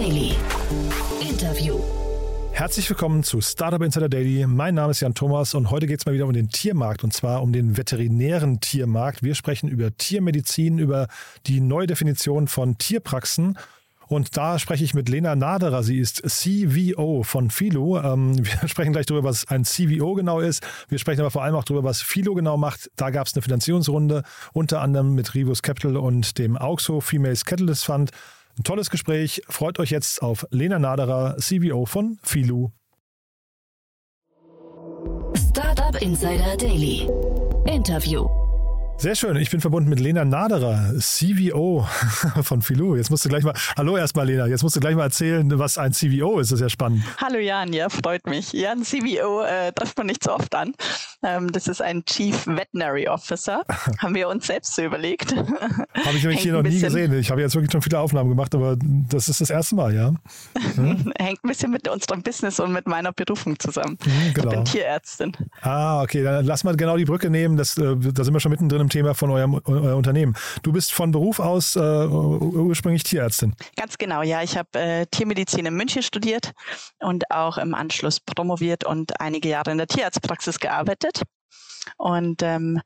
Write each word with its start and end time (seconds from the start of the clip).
Daily. 0.00 0.32
Interview. 1.20 1.78
Herzlich 2.52 2.88
willkommen 2.88 3.22
zu 3.22 3.42
Startup 3.42 3.82
Insider 3.82 4.08
Daily. 4.08 4.46
Mein 4.46 4.74
Name 4.74 4.92
ist 4.92 5.00
Jan 5.00 5.12
Thomas 5.12 5.52
und 5.52 5.70
heute 5.70 5.86
geht 5.86 6.00
es 6.00 6.06
mal 6.06 6.14
wieder 6.14 6.24
um 6.24 6.32
den 6.32 6.48
Tiermarkt 6.48 7.04
und 7.04 7.12
zwar 7.12 7.42
um 7.42 7.52
den 7.52 7.76
veterinären 7.76 8.60
Tiermarkt. 8.60 9.22
Wir 9.22 9.34
sprechen 9.34 9.68
über 9.68 9.94
Tiermedizin, 9.94 10.78
über 10.78 11.08
die 11.46 11.60
Neudefinition 11.60 12.48
von 12.48 12.78
Tierpraxen 12.78 13.58
und 14.10 14.38
da 14.38 14.58
spreche 14.58 14.84
ich 14.84 14.94
mit 14.94 15.10
Lena 15.10 15.36
Naderer. 15.36 15.82
Sie 15.82 15.98
ist 15.98 16.22
CVO 16.26 17.22
von 17.22 17.50
Philo. 17.50 18.00
Ähm, 18.00 18.38
wir 18.62 18.68
sprechen 18.68 18.92
gleich 18.92 19.04
darüber, 19.04 19.28
was 19.28 19.48
ein 19.48 19.66
CVO 19.66 20.14
genau 20.14 20.40
ist. 20.40 20.66
Wir 20.88 20.98
sprechen 20.98 21.20
aber 21.20 21.30
vor 21.30 21.44
allem 21.44 21.56
auch 21.56 21.64
darüber, 21.64 21.84
was 21.84 22.00
Philo 22.00 22.34
genau 22.34 22.56
macht. 22.56 22.90
Da 22.96 23.10
gab 23.10 23.26
es 23.26 23.34
eine 23.34 23.42
Finanzierungsrunde, 23.42 24.22
unter 24.54 24.80
anderem 24.80 25.14
mit 25.14 25.34
Rivus 25.34 25.60
Capital 25.60 25.98
und 25.98 26.38
dem 26.38 26.56
Auxo 26.56 27.02
Females 27.02 27.44
Catalyst 27.44 27.84
Fund. 27.84 28.12
Ein 28.60 28.64
tolles 28.64 28.90
Gespräch. 28.90 29.40
Freut 29.48 29.78
euch 29.78 29.88
jetzt 29.88 30.20
auf 30.20 30.46
Lena 30.50 30.78
Naderer, 30.78 31.38
CVO 31.38 31.86
von 31.86 32.18
Philo. 32.22 32.72
Startup 35.34 35.98
Insider 36.02 36.58
Daily. 36.58 37.08
Interview. 37.64 38.28
Sehr 38.98 39.14
schön. 39.14 39.36
Ich 39.36 39.48
bin 39.48 39.62
verbunden 39.62 39.88
mit 39.88 39.98
Lena 39.98 40.26
Naderer, 40.26 40.92
CVO 40.98 41.88
von 42.42 42.60
Filou. 42.60 42.96
Jetzt 42.96 43.08
musst 43.08 43.24
du 43.24 43.30
gleich 43.30 43.44
mal, 43.44 43.54
hallo 43.78 43.96
erstmal 43.96 44.26
Lena, 44.26 44.46
jetzt 44.46 44.62
musst 44.62 44.76
du 44.76 44.80
gleich 44.80 44.94
mal 44.94 45.04
erzählen, 45.04 45.58
was 45.58 45.78
ein 45.78 45.94
CVO 45.94 46.38
ist. 46.38 46.52
Das 46.52 46.58
ist 46.58 46.62
ja 46.62 46.68
spannend. 46.68 47.02
Hallo 47.16 47.38
Jan, 47.38 47.72
ja, 47.72 47.88
freut 47.88 48.26
mich. 48.26 48.52
Ja, 48.52 48.72
ein 48.72 48.84
CVO 48.84 49.40
äh, 49.40 49.72
trifft 49.72 49.96
man 49.96 50.06
nicht 50.06 50.22
so 50.22 50.34
oft 50.34 50.54
an. 50.54 50.74
Ähm, 51.22 51.52
das 51.52 51.68
ist 51.68 51.82
ein 51.82 52.04
Chief 52.04 52.46
Veterinary 52.46 53.08
Officer. 53.08 53.62
Haben 53.98 54.14
wir 54.14 54.28
uns 54.28 54.46
selbst 54.46 54.74
so 54.74 54.82
überlegt. 54.82 55.34
habe 55.36 56.16
ich 56.16 56.22
nämlich 56.22 56.40
hier 56.40 56.52
noch 56.52 56.62
nie 56.62 56.80
gesehen. 56.80 57.12
Ich 57.18 57.30
habe 57.30 57.40
jetzt 57.40 57.54
wirklich 57.54 57.72
schon 57.72 57.82
viele 57.82 57.98
Aufnahmen 57.98 58.30
gemacht, 58.30 58.54
aber 58.54 58.76
das 58.78 59.28
ist 59.28 59.40
das 59.40 59.50
erste 59.50 59.74
Mal, 59.74 59.94
ja. 59.94 60.14
Hm? 60.76 61.12
Hängt 61.18 61.44
ein 61.44 61.48
bisschen 61.48 61.70
mit 61.70 61.88
unserem 61.88 62.22
Business 62.22 62.58
und 62.60 62.72
mit 62.72 62.86
meiner 62.86 63.12
Berufung 63.12 63.58
zusammen. 63.58 63.98
Mhm, 64.04 64.34
genau. 64.34 64.48
Ich 64.48 64.54
bin 64.56 64.64
Tierärztin. 64.64 65.32
Ah, 65.60 66.02
okay. 66.02 66.22
Dann 66.22 66.44
lass 66.46 66.64
mal 66.64 66.76
genau 66.76 66.96
die 66.96 67.04
Brücke 67.04 67.28
nehmen. 67.28 67.56
Das, 67.56 67.76
äh, 67.76 67.96
da 67.96 68.24
sind 68.24 68.32
wir 68.32 68.40
schon 68.40 68.50
mittendrin 68.50 68.80
im 68.80 68.88
Thema 68.88 69.14
von 69.14 69.30
eurem 69.30 69.60
euer 69.64 69.96
Unternehmen. 69.96 70.34
Du 70.62 70.72
bist 70.72 70.92
von 70.92 71.10
Beruf 71.10 71.38
aus 71.38 71.76
äh, 71.76 71.80
ursprünglich 71.80 73.02
Tierärztin. 73.02 73.54
Ganz 73.76 73.98
genau, 73.98 74.22
ja. 74.22 74.42
Ich 74.42 74.56
habe 74.56 74.78
äh, 74.78 75.06
Tiermedizin 75.06 75.66
in 75.66 75.74
München 75.74 76.02
studiert 76.02 76.52
und 77.00 77.30
auch 77.30 77.58
im 77.58 77.74
Anschluss 77.74 78.20
promoviert 78.20 78.84
und 78.84 79.20
einige 79.20 79.48
Jahre 79.48 79.70
in 79.70 79.78
der 79.78 79.86
Tierarztpraxis 79.86 80.58
gearbeitet. 80.58 81.09
Und 81.96 82.42
ähm, 82.42 82.80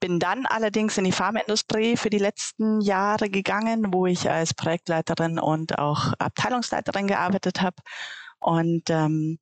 bin 0.00 0.18
dann 0.18 0.46
allerdings 0.46 0.98
in 0.98 1.04
die 1.04 1.12
Pharmaindustrie 1.12 1.96
für 1.96 2.10
die 2.10 2.18
letzten 2.18 2.80
Jahre 2.80 3.30
gegangen, 3.30 3.92
wo 3.92 4.06
ich 4.06 4.30
als 4.30 4.54
Projektleiterin 4.54 5.38
und 5.38 5.78
auch 5.78 6.12
Abteilungsleiterin 6.18 7.06
gearbeitet 7.06 7.60
habe. 7.62 7.76
Und 8.40 8.88
ähm, 8.90 9.38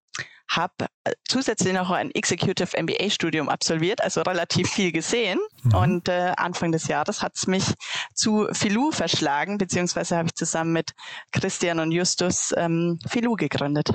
habe 0.50 0.86
äh, 1.04 1.12
zusätzlich 1.28 1.74
noch 1.74 1.90
ein 1.90 2.10
Executive 2.10 2.80
MBA-Studium 2.80 3.48
absolviert, 3.48 4.02
also 4.02 4.22
relativ 4.22 4.68
viel 4.70 4.92
gesehen. 4.92 5.38
Mhm. 5.62 5.74
Und 5.74 6.08
äh, 6.08 6.32
Anfang 6.36 6.72
des 6.72 6.88
Jahres 6.88 7.22
hat 7.22 7.36
es 7.36 7.46
mich 7.46 7.74
zu 8.14 8.48
Filou 8.52 8.90
verschlagen, 8.90 9.58
beziehungsweise 9.58 10.16
habe 10.16 10.28
ich 10.28 10.34
zusammen 10.34 10.72
mit 10.72 10.94
Christian 11.32 11.80
und 11.80 11.92
Justus 11.92 12.54
ähm, 12.56 12.98
Filou 13.06 13.34
gegründet. 13.34 13.90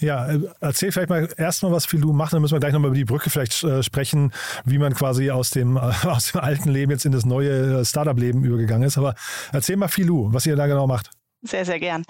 Ja, 0.00 0.26
äh, 0.28 0.40
erzähl 0.60 0.92
vielleicht 0.92 1.10
mal 1.10 1.28
erstmal, 1.36 1.72
was 1.72 1.86
Filou 1.86 2.12
macht, 2.12 2.32
dann 2.32 2.40
müssen 2.40 2.54
wir 2.54 2.60
gleich 2.60 2.72
nochmal 2.72 2.88
über 2.88 2.96
die 2.96 3.04
Brücke 3.04 3.30
vielleicht 3.30 3.62
äh, 3.64 3.82
sprechen, 3.82 4.32
wie 4.64 4.78
man 4.78 4.94
quasi 4.94 5.30
aus 5.30 5.50
dem, 5.50 5.76
äh, 5.76 5.80
aus 6.04 6.32
dem 6.32 6.40
alten 6.40 6.70
Leben 6.70 6.92
jetzt 6.92 7.04
in 7.04 7.12
das 7.12 7.24
neue 7.24 7.80
äh, 7.80 7.84
Startup-Leben 7.84 8.44
übergegangen 8.44 8.86
ist. 8.86 8.98
Aber 8.98 9.14
erzähl 9.52 9.76
mal 9.76 9.88
Filou, 9.88 10.32
was 10.32 10.46
ihr 10.46 10.56
da 10.56 10.66
genau 10.66 10.86
macht. 10.86 11.10
Sehr, 11.42 11.64
sehr 11.64 11.78
gern. 11.78 12.04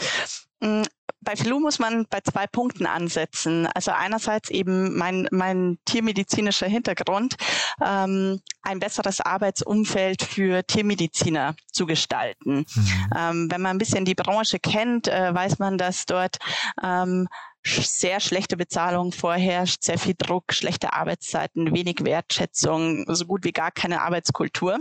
Mm, 0.60 0.82
bei 1.20 1.36
Flu 1.36 1.60
muss 1.60 1.78
man 1.78 2.06
bei 2.08 2.20
zwei 2.20 2.46
Punkten 2.46 2.86
ansetzen. 2.86 3.66
Also 3.74 3.90
einerseits 3.90 4.50
eben 4.50 4.96
mein, 4.96 5.28
mein 5.30 5.78
tiermedizinischer 5.84 6.66
Hintergrund, 6.66 7.36
ähm, 7.84 8.40
ein 8.62 8.78
besseres 8.78 9.20
Arbeitsumfeld 9.20 10.22
für 10.22 10.64
Tiermediziner 10.64 11.54
zu 11.72 11.86
gestalten. 11.86 12.64
Mhm. 12.74 13.10
Ähm, 13.16 13.48
wenn 13.50 13.60
man 13.60 13.76
ein 13.76 13.78
bisschen 13.78 14.04
die 14.04 14.14
Branche 14.14 14.58
kennt, 14.58 15.08
äh, 15.08 15.34
weiß 15.34 15.58
man, 15.58 15.76
dass 15.76 16.06
dort 16.06 16.38
ähm, 16.82 17.28
sehr 17.76 18.20
schlechte 18.20 18.56
Bezahlung 18.56 19.12
vorherrscht, 19.12 19.82
sehr 19.82 19.98
viel 19.98 20.14
Druck, 20.16 20.52
schlechte 20.52 20.92
Arbeitszeiten, 20.92 21.74
wenig 21.74 22.04
Wertschätzung, 22.04 23.04
so 23.08 23.26
gut 23.26 23.44
wie 23.44 23.52
gar 23.52 23.70
keine 23.70 24.02
Arbeitskultur. 24.02 24.78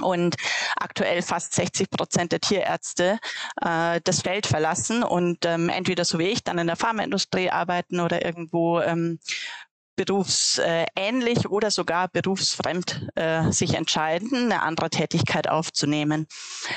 Und 0.00 0.36
aktuell 0.76 1.20
fast 1.20 1.54
60 1.54 1.90
Prozent 1.90 2.32
der 2.32 2.40
Tierärzte 2.40 3.18
äh, 3.60 4.00
das 4.02 4.22
Feld 4.22 4.46
verlassen 4.46 5.02
und 5.02 5.44
ähm, 5.44 5.68
entweder 5.68 6.04
so 6.04 6.18
wie 6.18 6.28
ich 6.28 6.42
dann 6.42 6.58
in 6.58 6.68
der 6.68 6.76
Pharmaindustrie 6.76 7.50
arbeiten 7.50 8.00
oder 8.00 8.24
irgendwo 8.24 8.80
ähm, 8.80 9.18
berufsähnlich 10.00 11.50
oder 11.50 11.70
sogar 11.70 12.08
berufsfremd 12.08 13.06
äh, 13.16 13.52
sich 13.52 13.74
entscheiden, 13.74 14.44
eine 14.44 14.62
andere 14.62 14.88
Tätigkeit 14.88 15.46
aufzunehmen. 15.46 16.26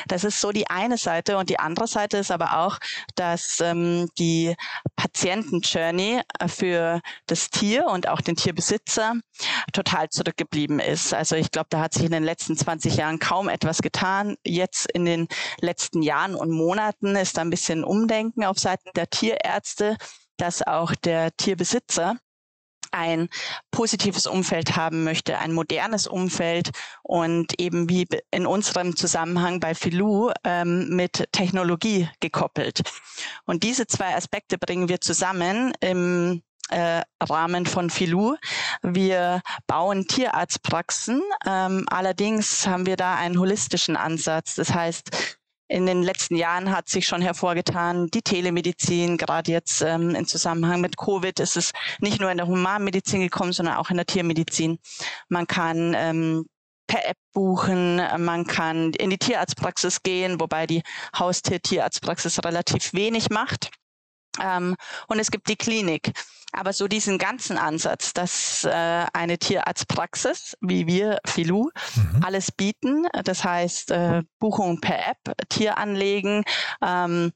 Das 0.09 0.25
ist 0.25 0.41
so 0.41 0.51
die 0.51 0.69
eine 0.69 0.97
Seite 0.97 1.38
und 1.38 1.50
die 1.50 1.57
andere 1.57 1.88
Seite 1.88 2.17
ist 2.17 2.31
aber 2.31 2.59
auch, 2.59 2.79
dass 3.16 3.62
ähm, 3.62 4.09
die 4.19 4.56
Patienten-Journey 4.97 6.22
äh, 6.38 6.47
für 6.50 7.00
das 7.28 7.50
Tier 7.50 7.88
und 7.88 8.09
auch 8.09 8.19
den 8.19 8.35
Tierbesitzer 8.35 9.13
total 9.72 10.09
zurückgeblieben 10.09 10.79
ist. 10.79 11.13
Also 11.13 11.38
ich 11.38 11.50
glaube, 11.50 11.67
da 11.69 11.79
hat 11.79 11.94
sich 11.94 12.03
in 12.03 12.12
den 12.12 12.23
letzten 12.23 12.57
20 12.57 12.97
Jahren 12.97 13.19
kaum 13.19 13.47
etwas 13.47 13.81
getan. 13.81 14.35
Jetzt 14.44 14.91
in 14.91 15.06
den 15.06 15.29
letzten 15.62 16.01
Jahren 16.01 16.35
und 16.35 16.51
Monaten 16.51 17.16
ist 17.16 17.38
da 17.38 17.41
ein 17.41 17.50
bisschen 17.50 17.85
Umdenken 17.85 18.44
auf 18.44 18.59
Seiten 18.59 18.89
der 18.97 19.09
Tierärzte, 19.09 19.95
dass 20.35 20.62
auch 20.62 20.94
der 20.95 21.31
Tierbesitzer 21.38 22.17
ein 22.93 23.29
positives 23.71 24.27
Umfeld 24.27 24.75
haben 24.75 25.03
möchte, 25.03 25.37
ein 25.39 25.53
modernes 25.53 26.07
Umfeld 26.07 26.71
und 27.01 27.59
eben 27.59 27.89
wie 27.89 28.07
in 28.31 28.45
unserem 28.45 28.95
Zusammenhang 28.95 29.59
bei 29.59 29.75
Filou 29.75 30.31
ähm, 30.43 30.89
mit 30.89 31.27
Technologie 31.31 32.09
gekoppelt. 32.19 32.81
Und 33.45 33.63
diese 33.63 33.87
zwei 33.87 34.15
Aspekte 34.15 34.57
bringen 34.57 34.89
wir 34.89 35.01
zusammen 35.01 35.73
im 35.81 36.43
äh, 36.69 37.01
Rahmen 37.21 37.65
von 37.65 37.89
Filou. 37.89 38.35
Wir 38.81 39.41
bauen 39.67 40.07
Tierarztpraxen. 40.07 41.21
Ähm, 41.45 41.85
allerdings 41.89 42.67
haben 42.67 42.85
wir 42.85 42.95
da 42.95 43.15
einen 43.15 43.39
holistischen 43.39 43.97
Ansatz. 43.97 44.55
Das 44.55 44.73
heißt, 44.73 45.37
in 45.73 45.88
den 45.88 46.03
letzten 46.03 46.35
Jahren 46.35 46.69
hat 46.69 46.88
sich 46.88 47.07
schon 47.07 47.23
hervorgetan, 47.23 48.07
die 48.13 48.22
Telemedizin, 48.22 49.17
gerade 49.17 49.51
jetzt 49.51 49.81
ähm, 49.81 50.13
im 50.13 50.28
Zusammenhang 50.28 50.81
mit 50.81 50.97
Covid, 50.97 51.39
ist 51.39 51.57
es 51.57 51.72
nicht 52.00 52.22
nur 52.22 52.29
in 52.29 52.38
der 52.38 52.45
Humanmedizin 52.45 53.22
gekommen, 53.22 53.53
sondern 53.53 53.78
auch 53.78 53.89
in 53.89 53.97
der 53.97 54.06
Tiermedizin. 54.06 54.78
Man 55.29 55.47
kann 55.47 55.95
ähm, 55.97 56.45
per 56.85 57.09
App 57.09 57.17
buchen, 57.33 58.00
man 58.19 58.45
kann 58.45 58.91
in 58.94 59.09
die 59.09 59.17
Tierarztpraxis 59.17 60.03
gehen, 60.03 60.39
wobei 60.39 60.67
die 60.67 60.83
Haustier-Tierarztpraxis 61.17 62.44
relativ 62.45 62.94
wenig 62.94 63.31
macht. 63.31 63.72
Ähm, 64.41 64.75
und 65.07 65.19
es 65.19 65.31
gibt 65.31 65.49
die 65.49 65.55
Klinik. 65.55 66.11
Aber 66.51 66.71
so 66.71 66.88
diesen 66.88 67.17
ganzen 67.17 67.57
Ansatz, 67.57 68.13
dass 68.13 68.63
äh, 68.63 69.05
eine 69.13 69.39
Tierarztpraxis, 69.39 70.55
wie 70.61 70.85
wir 70.85 71.17
Filou, 71.25 71.71
mhm. 71.95 72.23
alles 72.23 72.51
bieten, 72.51 73.07
das 73.23 73.44
heißt 73.44 73.91
äh, 73.91 74.21
Buchung 74.39 74.79
per 74.79 74.99
App, 75.07 75.35
Tier 75.49 75.79
anlegen, 75.79 76.44
ähm, 76.83 77.31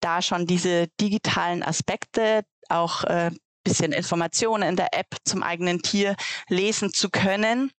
da 0.00 0.20
schon 0.20 0.46
diese 0.46 0.88
digitalen 1.00 1.62
Aspekte, 1.62 2.44
auch 2.68 3.04
äh, 3.04 3.30
bisschen 3.64 3.92
Informationen 3.92 4.70
in 4.70 4.76
der 4.76 4.92
App 4.92 5.16
zum 5.24 5.42
eigenen 5.42 5.80
Tier 5.80 6.16
lesen 6.48 6.92
zu 6.92 7.10
können 7.10 7.70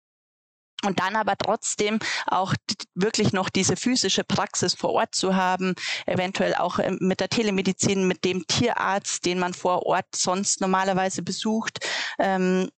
und 0.84 1.00
dann 1.00 1.16
aber 1.16 1.38
trotzdem 1.38 2.00
auch 2.28 2.54
wirklich 2.94 3.34
noch 3.34 3.50
diese 3.50 3.76
physische 3.76 4.24
Praxis 4.24 4.74
vor 4.74 4.92
Ort 4.92 5.16
zu 5.16 5.36
haben, 5.36 5.76
eventuell 6.06 6.56
auch 6.56 6.80
ähm, 6.80 6.98
mit 7.02 7.20
der 7.20 7.30
Telemedizin, 7.30 8.08
mit 8.08 8.24
dem 8.26 8.46
Tierarzt, 8.48 9.26
den 9.26 9.40
man 9.40 9.54
vor 9.54 9.86
Ort 9.86 10.16
sonst 10.16 10.62
normalerweise 10.62 11.24
besucht, 11.24 11.80
ähm, 12.20 12.70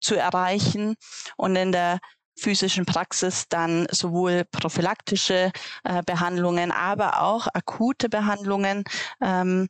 zu 0.00 0.16
erreichen 0.16 0.96
und 1.36 1.54
in 1.56 1.72
der 1.72 1.98
physischen 2.36 2.86
Praxis 2.86 3.46
dann 3.48 3.86
sowohl 3.90 4.44
prophylaktische 4.50 5.52
äh, 5.84 6.02
Behandlungen, 6.04 6.72
aber 6.72 7.22
auch 7.22 7.46
akute 7.52 8.08
Behandlungen 8.08 8.84
ähm, 9.20 9.68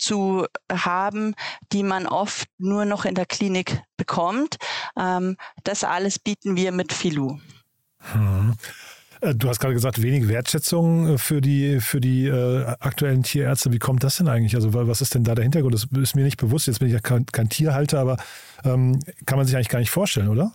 zu 0.00 0.46
haben, 0.70 1.34
die 1.72 1.82
man 1.82 2.06
oft 2.06 2.48
nur 2.58 2.84
noch 2.84 3.04
in 3.04 3.14
der 3.14 3.26
Klinik 3.26 3.82
bekommt. 3.96 4.56
Ähm, 4.98 5.36
das 5.64 5.84
alles 5.84 6.18
bieten 6.18 6.56
wir 6.56 6.72
mit 6.72 6.92
Filou. 6.92 7.38
Hm. 8.12 8.56
Äh, 9.20 9.34
du 9.34 9.48
hast 9.48 9.60
gerade 9.60 9.74
gesagt, 9.74 10.02
wenig 10.02 10.28
Wertschätzung 10.28 11.14
äh, 11.14 11.18
für 11.18 11.40
die, 11.40 11.80
für 11.80 12.00
die 12.00 12.26
äh, 12.26 12.64
aktuellen 12.80 13.22
Tierärzte. 13.22 13.72
Wie 13.72 13.78
kommt 13.78 14.02
das 14.02 14.16
denn 14.16 14.28
eigentlich? 14.28 14.54
Also 14.54 14.72
was 14.72 15.00
ist 15.00 15.14
denn 15.14 15.24
da 15.24 15.34
der 15.34 15.44
Hintergrund? 15.44 15.74
Das 15.74 15.84
ist 15.84 16.16
mir 16.16 16.24
nicht 16.24 16.38
bewusst. 16.38 16.66
Jetzt 16.66 16.78
bin 16.78 16.88
ich 16.88 16.94
ja 16.94 17.00
kein, 17.00 17.26
kein 17.26 17.48
Tierhalter, 17.48 18.00
aber 18.00 18.16
ähm, 18.64 19.00
kann 19.26 19.38
man 19.38 19.46
sich 19.46 19.56
eigentlich 19.56 19.68
gar 19.68 19.80
nicht 19.80 19.90
vorstellen, 19.90 20.28
oder? 20.28 20.52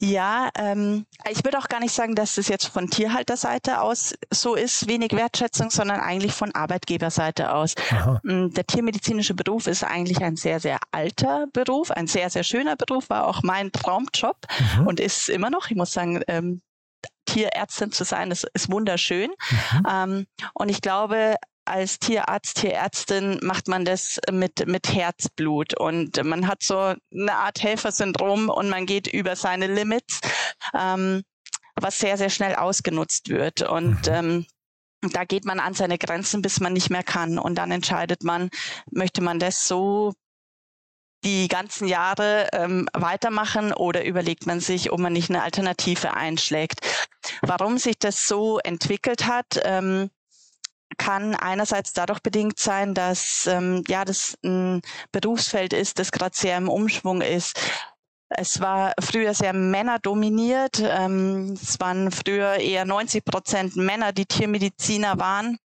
Ja, 0.00 0.50
ähm, 0.56 1.06
ich 1.28 1.44
würde 1.44 1.58
auch 1.58 1.68
gar 1.68 1.80
nicht 1.80 1.92
sagen, 1.92 2.14
dass 2.14 2.38
es 2.38 2.46
jetzt 2.48 2.66
von 2.66 2.88
Tierhalterseite 2.88 3.80
aus 3.80 4.14
so 4.32 4.54
ist, 4.54 4.86
wenig 4.86 5.12
Wertschätzung, 5.12 5.70
sondern 5.70 5.98
eigentlich 5.98 6.32
von 6.32 6.54
Arbeitgeberseite 6.54 7.52
aus. 7.52 7.74
Aha. 7.90 8.20
Mm, 8.22 8.50
der 8.50 8.64
tiermedizinische 8.66 9.34
Beruf 9.34 9.66
ist 9.66 9.82
eigentlich 9.82 10.22
ein 10.22 10.36
sehr, 10.36 10.60
sehr 10.60 10.78
alter 10.92 11.46
Beruf, 11.52 11.90
ein 11.90 12.06
sehr, 12.06 12.30
sehr 12.30 12.44
schöner 12.44 12.76
Beruf, 12.76 13.10
war 13.10 13.26
auch 13.26 13.42
mein 13.42 13.72
Traumjob 13.72 14.36
mhm. 14.76 14.86
und 14.86 15.00
ist 15.00 15.28
immer 15.28 15.50
noch. 15.50 15.68
Ich 15.68 15.76
muss 15.76 15.92
sagen, 15.92 16.22
ähm, 16.28 16.62
Tierärztin 17.26 17.90
zu 17.90 18.04
sein, 18.04 18.30
das 18.30 18.44
ist 18.54 18.70
wunderschön. 18.70 19.30
Mhm. 19.50 19.86
Ähm, 19.90 20.26
und 20.54 20.68
ich 20.68 20.80
glaube, 20.80 21.34
als 21.68 21.98
Tierarzt, 21.98 22.58
Tierärztin 22.58 23.38
macht 23.42 23.68
man 23.68 23.84
das 23.84 24.18
mit, 24.30 24.66
mit 24.66 24.92
Herzblut 24.92 25.78
und 25.78 26.22
man 26.24 26.46
hat 26.46 26.62
so 26.62 26.78
eine 26.78 27.34
Art 27.34 27.62
Helfersyndrom 27.62 28.48
und 28.48 28.68
man 28.68 28.86
geht 28.86 29.06
über 29.06 29.36
seine 29.36 29.66
Limits, 29.66 30.20
ähm, 30.78 31.22
was 31.74 31.98
sehr, 31.98 32.16
sehr 32.16 32.30
schnell 32.30 32.56
ausgenutzt 32.56 33.28
wird. 33.28 33.62
Und 33.62 34.06
mhm. 34.06 34.12
ähm, 34.12 34.46
da 35.12 35.24
geht 35.24 35.44
man 35.44 35.60
an 35.60 35.74
seine 35.74 35.98
Grenzen, 35.98 36.42
bis 36.42 36.60
man 36.60 36.72
nicht 36.72 36.90
mehr 36.90 37.04
kann. 37.04 37.38
Und 37.38 37.54
dann 37.56 37.70
entscheidet 37.70 38.24
man, 38.24 38.50
möchte 38.90 39.22
man 39.22 39.38
das 39.38 39.68
so 39.68 40.12
die 41.24 41.48
ganzen 41.48 41.88
Jahre 41.88 42.48
ähm, 42.52 42.88
weitermachen 42.92 43.72
oder 43.72 44.04
überlegt 44.04 44.46
man 44.46 44.60
sich, 44.60 44.92
ob 44.92 45.00
man 45.00 45.12
nicht 45.12 45.30
eine 45.30 45.42
Alternative 45.42 46.14
einschlägt. 46.14 46.80
Warum 47.42 47.78
sich 47.78 47.98
das 47.98 48.26
so 48.26 48.58
entwickelt 48.58 49.26
hat, 49.26 49.60
ähm, 49.64 50.10
kann 50.96 51.34
einerseits 51.34 51.92
dadurch 51.92 52.20
bedingt 52.20 52.58
sein, 52.58 52.94
dass 52.94 53.46
ähm, 53.46 53.84
ja 53.88 54.04
das 54.04 54.38
ein 54.44 54.80
Berufsfeld 55.12 55.72
ist, 55.72 55.98
das 55.98 56.10
gerade 56.10 56.34
sehr 56.36 56.56
im 56.56 56.68
Umschwung 56.68 57.20
ist. 57.20 57.60
Es 58.30 58.60
war 58.60 58.92
früher 59.00 59.32
sehr 59.34 59.52
männerdominiert. 59.52 60.82
Ähm, 60.84 61.54
es 61.60 61.80
waren 61.80 62.10
früher 62.10 62.54
eher 62.56 62.84
90 62.84 63.24
Prozent 63.24 63.76
Männer, 63.76 64.12
die 64.12 64.26
Tiermediziner 64.26 65.18
waren. 65.18 65.58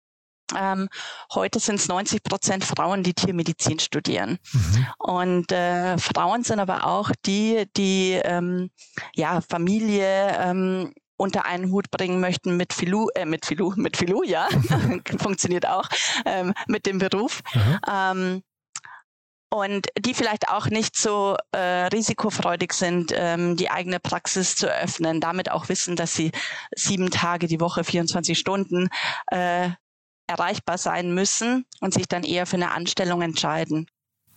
Ähm, 0.57 0.89
heute 1.33 1.61
sind 1.61 1.77
es 1.77 1.89
90 1.89 2.23
Prozent 2.23 2.65
Frauen, 2.65 3.03
die 3.03 3.15
Tiermedizin 3.15 3.79
studieren. 3.79 4.39
Mhm. 4.53 4.87
Und 4.99 5.53
äh, 5.53 5.97
Frauen 5.99 6.43
sind 6.43 6.61
aber 6.61 6.87
auch 6.87 7.11
die, 7.25 7.65
die 7.77 8.21
ähm, 8.25 8.71
ja 9.15 9.41
Familie 9.41 10.37
ähm, 10.39 10.93
unter 11.21 11.45
einen 11.45 11.71
Hut 11.71 11.91
bringen 11.91 12.19
möchten 12.19 12.57
mit 12.57 12.73
Filu, 12.73 13.09
äh, 13.15 13.27
mit 13.27 13.45
Filu, 13.45 13.73
mit 13.77 13.97
Filu, 13.97 14.23
ja, 14.23 14.49
funktioniert 15.19 15.67
auch, 15.67 15.89
ähm, 16.25 16.55
mit 16.67 16.87
dem 16.87 16.99
Beruf. 16.99 17.43
Ähm, 17.89 18.43
und 19.53 19.89
die 19.99 20.15
vielleicht 20.15 20.49
auch 20.49 20.67
nicht 20.67 20.97
so 20.97 21.37
äh, 21.51 21.89
risikofreudig 21.89 22.73
sind, 22.73 23.13
ähm, 23.15 23.57
die 23.57 23.69
eigene 23.69 23.99
Praxis 23.99 24.55
zu 24.55 24.69
öffnen, 24.69 25.21
damit 25.21 25.51
auch 25.51 25.69
wissen, 25.69 25.97
dass 25.97 26.15
sie 26.15 26.31
sieben 26.75 27.11
Tage 27.11 27.49
die 27.49 27.61
Woche, 27.61 27.83
24 27.83 28.39
Stunden 28.39 28.89
äh, 29.27 29.71
erreichbar 30.29 30.79
sein 30.79 31.13
müssen 31.13 31.67
und 31.81 31.93
sich 31.93 32.07
dann 32.07 32.23
eher 32.23 32.47
für 32.47 32.57
eine 32.57 32.71
Anstellung 32.71 33.23
entscheiden. 33.23 33.87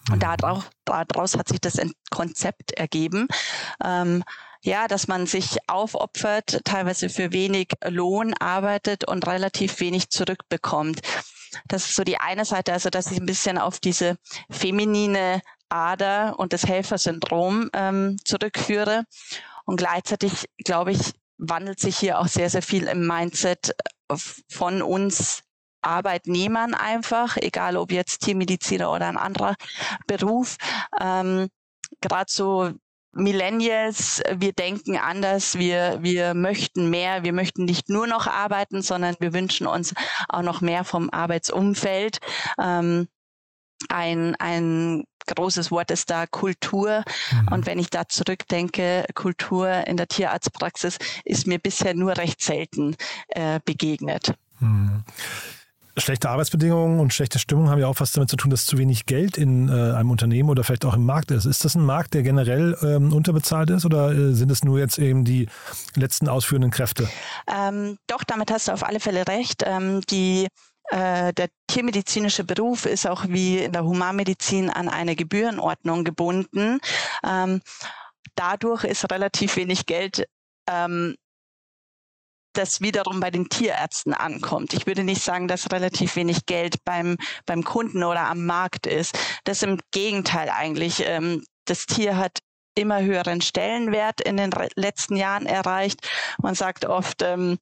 Und 0.09 0.15
mhm. 0.15 0.19
daraus, 0.19 0.63
daraus 0.83 1.37
hat 1.37 1.47
sich 1.47 1.61
das 1.61 1.79
Konzept 2.09 2.71
ergeben. 2.71 3.27
Ähm, 3.85 4.23
ja, 4.63 4.87
dass 4.87 5.07
man 5.07 5.27
sich 5.27 5.57
aufopfert, 5.67 6.61
teilweise 6.63 7.09
für 7.09 7.31
wenig 7.31 7.73
Lohn 7.85 8.33
arbeitet 8.39 9.05
und 9.07 9.27
relativ 9.27 9.79
wenig 9.79 10.09
zurückbekommt. 10.09 11.01
Das 11.67 11.85
ist 11.85 11.95
so 11.95 12.03
die 12.03 12.17
eine 12.17 12.45
Seite, 12.45 12.73
also 12.73 12.89
dass 12.89 13.11
ich 13.11 13.19
ein 13.19 13.25
bisschen 13.25 13.57
auf 13.57 13.79
diese 13.79 14.17
feminine 14.49 15.41
Ader 15.69 16.39
und 16.39 16.53
das 16.53 16.65
Helfersyndrom 16.65 17.69
ähm, 17.73 18.17
zurückführe. 18.23 19.03
Und 19.65 19.77
gleichzeitig, 19.77 20.49
glaube 20.63 20.93
ich, 20.93 21.13
wandelt 21.37 21.79
sich 21.79 21.97
hier 21.97 22.19
auch 22.19 22.27
sehr, 22.27 22.49
sehr 22.49 22.61
viel 22.61 22.87
im 22.87 23.05
Mindset 23.05 23.75
von 24.49 24.81
uns 24.81 25.43
Arbeitnehmern 25.81 26.73
einfach, 26.73 27.35
egal 27.37 27.75
ob 27.75 27.91
jetzt 27.91 28.21
Tiermediziner 28.21 28.91
oder 28.91 29.07
ein 29.07 29.17
anderer 29.17 29.55
Beruf. 30.07 30.57
Ähm, 30.99 31.49
Gerade 32.01 32.31
so 32.31 32.71
Millennials, 33.13 34.21
wir 34.35 34.53
denken 34.53 34.97
anders, 34.97 35.57
wir, 35.57 35.99
wir 36.01 36.33
möchten 36.33 36.89
mehr, 36.89 37.23
wir 37.23 37.33
möchten 37.33 37.65
nicht 37.65 37.89
nur 37.89 38.07
noch 38.07 38.27
arbeiten, 38.27 38.81
sondern 38.81 39.15
wir 39.19 39.33
wünschen 39.33 39.67
uns 39.67 39.93
auch 40.29 40.41
noch 40.41 40.61
mehr 40.61 40.83
vom 40.83 41.09
Arbeitsumfeld. 41.11 42.19
Ähm, 42.59 43.07
ein, 43.89 44.35
ein 44.35 45.03
großes 45.27 45.71
Wort 45.71 45.91
ist 45.91 46.09
da 46.09 46.25
Kultur. 46.25 47.03
Mhm. 47.31 47.47
Und 47.53 47.65
wenn 47.65 47.79
ich 47.79 47.89
da 47.89 48.07
zurückdenke, 48.07 49.05
Kultur 49.13 49.69
in 49.87 49.97
der 49.97 50.07
Tierarztpraxis 50.07 50.97
ist 51.23 51.47
mir 51.47 51.59
bisher 51.59 51.93
nur 51.93 52.17
recht 52.17 52.41
selten 52.41 52.95
äh, 53.29 53.59
begegnet. 53.63 54.33
Mhm. 54.59 55.03
Schlechte 55.95 56.29
Arbeitsbedingungen 56.29 56.99
und 56.99 57.13
schlechte 57.13 57.37
Stimmung 57.37 57.69
haben 57.69 57.79
ja 57.79 57.87
auch 57.87 57.99
was 57.99 58.11
damit 58.11 58.29
zu 58.29 58.35
tun, 58.35 58.49
dass 58.49 58.65
zu 58.65 58.79
wenig 58.79 59.05
Geld 59.05 59.37
in 59.37 59.69
äh, 59.69 59.71
einem 59.71 60.09
Unternehmen 60.09 60.49
oder 60.49 60.63
vielleicht 60.63 60.85
auch 60.85 60.95
im 60.95 61.05
Markt 61.05 61.29
ist. 61.29 61.45
Ist 61.45 61.65
das 61.65 61.75
ein 61.75 61.85
Markt, 61.85 62.15
der 62.15 62.23
generell 62.23 62.75
ähm, 62.81 63.13
unterbezahlt 63.13 63.69
ist 63.69 63.85
oder 63.85 64.11
äh, 64.11 64.33
sind 64.33 64.51
es 64.51 64.63
nur 64.63 64.79
jetzt 64.79 64.97
eben 64.97 65.23
die 65.23 65.47
letzten 65.95 66.29
ausführenden 66.29 66.71
Kräfte? 66.71 67.07
Ähm, 67.47 67.97
doch, 68.07 68.23
damit 68.23 68.51
hast 68.51 68.67
du 68.67 68.71
auf 68.71 68.83
alle 68.83 68.99
Fälle 68.99 69.27
recht. 69.27 69.63
Ähm, 69.65 70.01
die 70.09 70.47
äh, 70.89 71.31
der 71.33 71.49
tiermedizinische 71.67 72.43
Beruf 72.43 72.85
ist 72.85 73.07
auch 73.07 73.25
wie 73.27 73.59
in 73.59 73.71
der 73.71 73.83
Humanmedizin 73.85 74.69
an 74.69 74.89
eine 74.89 75.15
Gebührenordnung 75.15 76.03
gebunden. 76.03 76.79
Ähm, 77.23 77.61
dadurch 78.35 78.83
ist 78.83 79.09
relativ 79.11 79.55
wenig 79.55 79.85
Geld 79.85 80.25
ähm, 80.67 81.15
das 82.53 82.81
wiederum 82.81 83.19
bei 83.19 83.31
den 83.31 83.49
Tierärzten 83.49 84.13
ankommt. 84.13 84.73
Ich 84.73 84.85
würde 84.87 85.03
nicht 85.03 85.23
sagen, 85.23 85.47
dass 85.47 85.71
relativ 85.71 86.15
wenig 86.15 86.45
Geld 86.45 86.83
beim, 86.85 87.17
beim 87.45 87.63
Kunden 87.63 88.03
oder 88.03 88.27
am 88.27 88.45
Markt 88.45 88.87
ist. 88.87 89.17
Das 89.43 89.63
im 89.63 89.79
Gegenteil 89.91 90.49
eigentlich. 90.49 91.03
Ähm, 91.05 91.43
das 91.65 91.85
Tier 91.85 92.17
hat 92.17 92.39
immer 92.75 93.01
höheren 93.01 93.41
Stellenwert 93.41 94.21
in 94.21 94.37
den 94.37 94.51
letzten 94.75 95.15
Jahren 95.15 95.45
erreicht. 95.45 96.07
Man 96.41 96.55
sagt 96.55 96.85
oft, 96.85 97.21
ähm, 97.21 97.57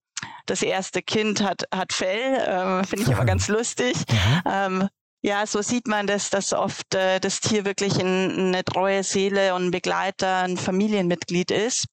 das 0.46 0.62
erste 0.62 1.02
Kind 1.02 1.42
hat, 1.42 1.64
hat 1.74 1.94
Fell, 1.94 2.36
äh, 2.36 2.84
finde 2.88 3.06
ich 3.06 3.12
immer 3.12 3.26
ganz 3.26 3.48
lustig. 3.48 3.98
Mhm. 4.10 4.42
Ähm, 4.46 4.90
ja, 5.24 5.46
so 5.46 5.62
sieht 5.62 5.88
man 5.88 6.08
das, 6.08 6.32
dass 6.32 6.52
oft 6.52 6.96
äh, 6.96 7.20
das 7.20 7.42
Tier 7.42 7.64
wirklich 7.64 8.00
ein, 8.00 8.48
eine 8.48 8.64
treue 8.64 9.04
Seele 9.04 9.54
und 9.54 9.68
ein 9.68 9.72
Begleiter, 9.72 10.42
ein 10.44 10.58
Familienmitglied 10.58 11.52
ist 11.52 11.86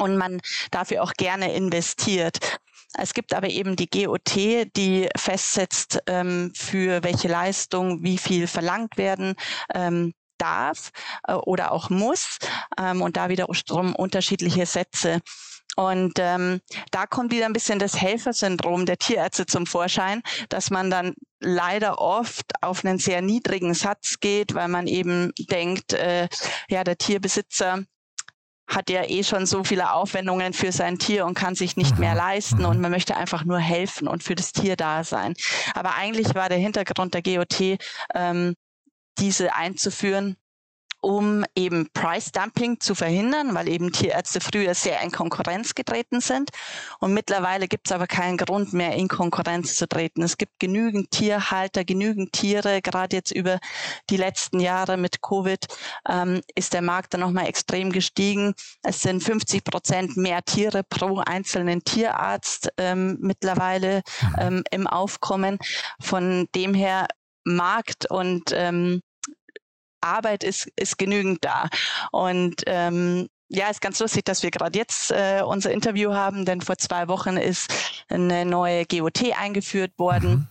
und 0.00 0.16
man 0.16 0.40
dafür 0.70 1.02
auch 1.02 1.12
gerne 1.12 1.52
investiert. 1.52 2.38
Es 2.94 3.14
gibt 3.14 3.34
aber 3.34 3.48
eben 3.48 3.76
die 3.76 3.88
GOT, 3.88 4.34
die 4.76 5.08
festsetzt, 5.16 6.00
ähm, 6.06 6.52
für 6.56 7.04
welche 7.04 7.28
Leistung 7.28 8.02
wie 8.02 8.18
viel 8.18 8.48
verlangt 8.48 8.96
werden 8.96 9.36
ähm, 9.72 10.12
darf 10.38 10.90
äh, 11.28 11.34
oder 11.34 11.70
auch 11.70 11.90
muss 11.90 12.38
ähm, 12.78 13.02
und 13.02 13.16
da 13.16 13.28
wiederum 13.28 13.94
unterschiedliche 13.94 14.66
Sätze. 14.66 15.20
Und 15.76 16.14
ähm, 16.18 16.60
da 16.90 17.06
kommt 17.06 17.32
wieder 17.32 17.46
ein 17.46 17.52
bisschen 17.52 17.78
das 17.78 18.00
Helfersyndrom 18.00 18.86
der 18.86 18.98
Tierärzte 18.98 19.46
zum 19.46 19.66
Vorschein, 19.66 20.22
dass 20.48 20.70
man 20.70 20.90
dann 20.90 21.14
leider 21.38 22.00
oft 22.00 22.52
auf 22.60 22.84
einen 22.84 22.98
sehr 22.98 23.22
niedrigen 23.22 23.72
Satz 23.74 24.18
geht, 24.18 24.54
weil 24.54 24.68
man 24.68 24.88
eben 24.88 25.32
denkt, 25.38 25.92
äh, 25.92 26.28
ja, 26.68 26.82
der 26.82 26.98
Tierbesitzer 26.98 27.84
hat 28.70 28.88
ja 28.88 29.02
eh 29.04 29.22
schon 29.22 29.46
so 29.46 29.64
viele 29.64 29.92
Aufwendungen 29.92 30.52
für 30.52 30.72
sein 30.72 30.98
Tier 30.98 31.26
und 31.26 31.34
kann 31.34 31.54
sich 31.54 31.76
nicht 31.76 31.98
mehr 31.98 32.12
mhm. 32.12 32.18
leisten 32.18 32.64
und 32.64 32.76
mhm. 32.76 32.82
man 32.82 32.90
möchte 32.92 33.16
einfach 33.16 33.44
nur 33.44 33.58
helfen 33.58 34.08
und 34.08 34.22
für 34.22 34.34
das 34.34 34.52
Tier 34.52 34.76
da 34.76 35.04
sein. 35.04 35.34
Aber 35.74 35.96
eigentlich 35.96 36.34
war 36.34 36.48
der 36.48 36.58
Hintergrund 36.58 37.14
der 37.14 37.22
GOT, 37.22 37.78
ähm, 38.14 38.54
diese 39.18 39.54
einzuführen, 39.54 40.36
um 41.00 41.44
eben 41.54 41.88
Price 41.92 42.32
Dumping 42.32 42.80
zu 42.80 42.94
verhindern, 42.94 43.54
weil 43.54 43.68
eben 43.68 43.92
Tierärzte 43.92 44.40
früher 44.40 44.74
sehr 44.74 45.00
in 45.00 45.10
Konkurrenz 45.10 45.74
getreten 45.74 46.20
sind. 46.20 46.50
Und 46.98 47.14
mittlerweile 47.14 47.68
gibt 47.68 47.88
es 47.88 47.92
aber 47.92 48.06
keinen 48.06 48.36
Grund 48.36 48.72
mehr, 48.72 48.94
in 48.94 49.08
Konkurrenz 49.08 49.76
zu 49.76 49.88
treten. 49.88 50.22
Es 50.22 50.36
gibt 50.36 50.58
genügend 50.58 51.10
Tierhalter, 51.10 51.84
genügend 51.84 52.32
Tiere. 52.32 52.82
Gerade 52.82 53.16
jetzt 53.16 53.30
über 53.30 53.58
die 54.10 54.16
letzten 54.16 54.60
Jahre 54.60 54.96
mit 54.96 55.22
Covid 55.22 55.66
ähm, 56.08 56.42
ist 56.54 56.74
der 56.74 56.82
Markt 56.82 57.14
dann 57.14 57.20
nochmal 57.20 57.46
extrem 57.46 57.90
gestiegen. 57.92 58.54
Es 58.82 59.00
sind 59.02 59.22
50 59.22 59.64
Prozent 59.64 60.16
mehr 60.16 60.42
Tiere 60.42 60.82
pro 60.84 61.18
einzelnen 61.18 61.82
Tierarzt 61.82 62.70
ähm, 62.76 63.16
mittlerweile 63.20 64.02
mhm. 64.20 64.34
ähm, 64.38 64.64
im 64.70 64.86
Aufkommen. 64.86 65.58
Von 66.00 66.48
dem 66.54 66.74
her 66.74 67.08
Markt 67.44 68.10
und 68.10 68.52
ähm, 68.52 69.00
Arbeit 70.00 70.44
ist, 70.44 70.70
ist 70.76 70.98
genügend 70.98 71.44
da. 71.44 71.68
Und 72.12 72.62
ähm, 72.66 73.28
ja, 73.48 73.68
ist 73.68 73.80
ganz 73.80 73.98
lustig, 73.98 74.24
dass 74.24 74.42
wir 74.42 74.50
gerade 74.50 74.78
jetzt 74.78 75.10
äh, 75.10 75.42
unser 75.44 75.72
Interview 75.72 76.12
haben, 76.12 76.44
denn 76.44 76.60
vor 76.60 76.78
zwei 76.78 77.08
Wochen 77.08 77.36
ist 77.36 77.72
eine 78.08 78.44
neue 78.44 78.86
GOT 78.86 79.32
eingeführt 79.36 79.98
worden. 79.98 80.30
Mhm. 80.30 80.46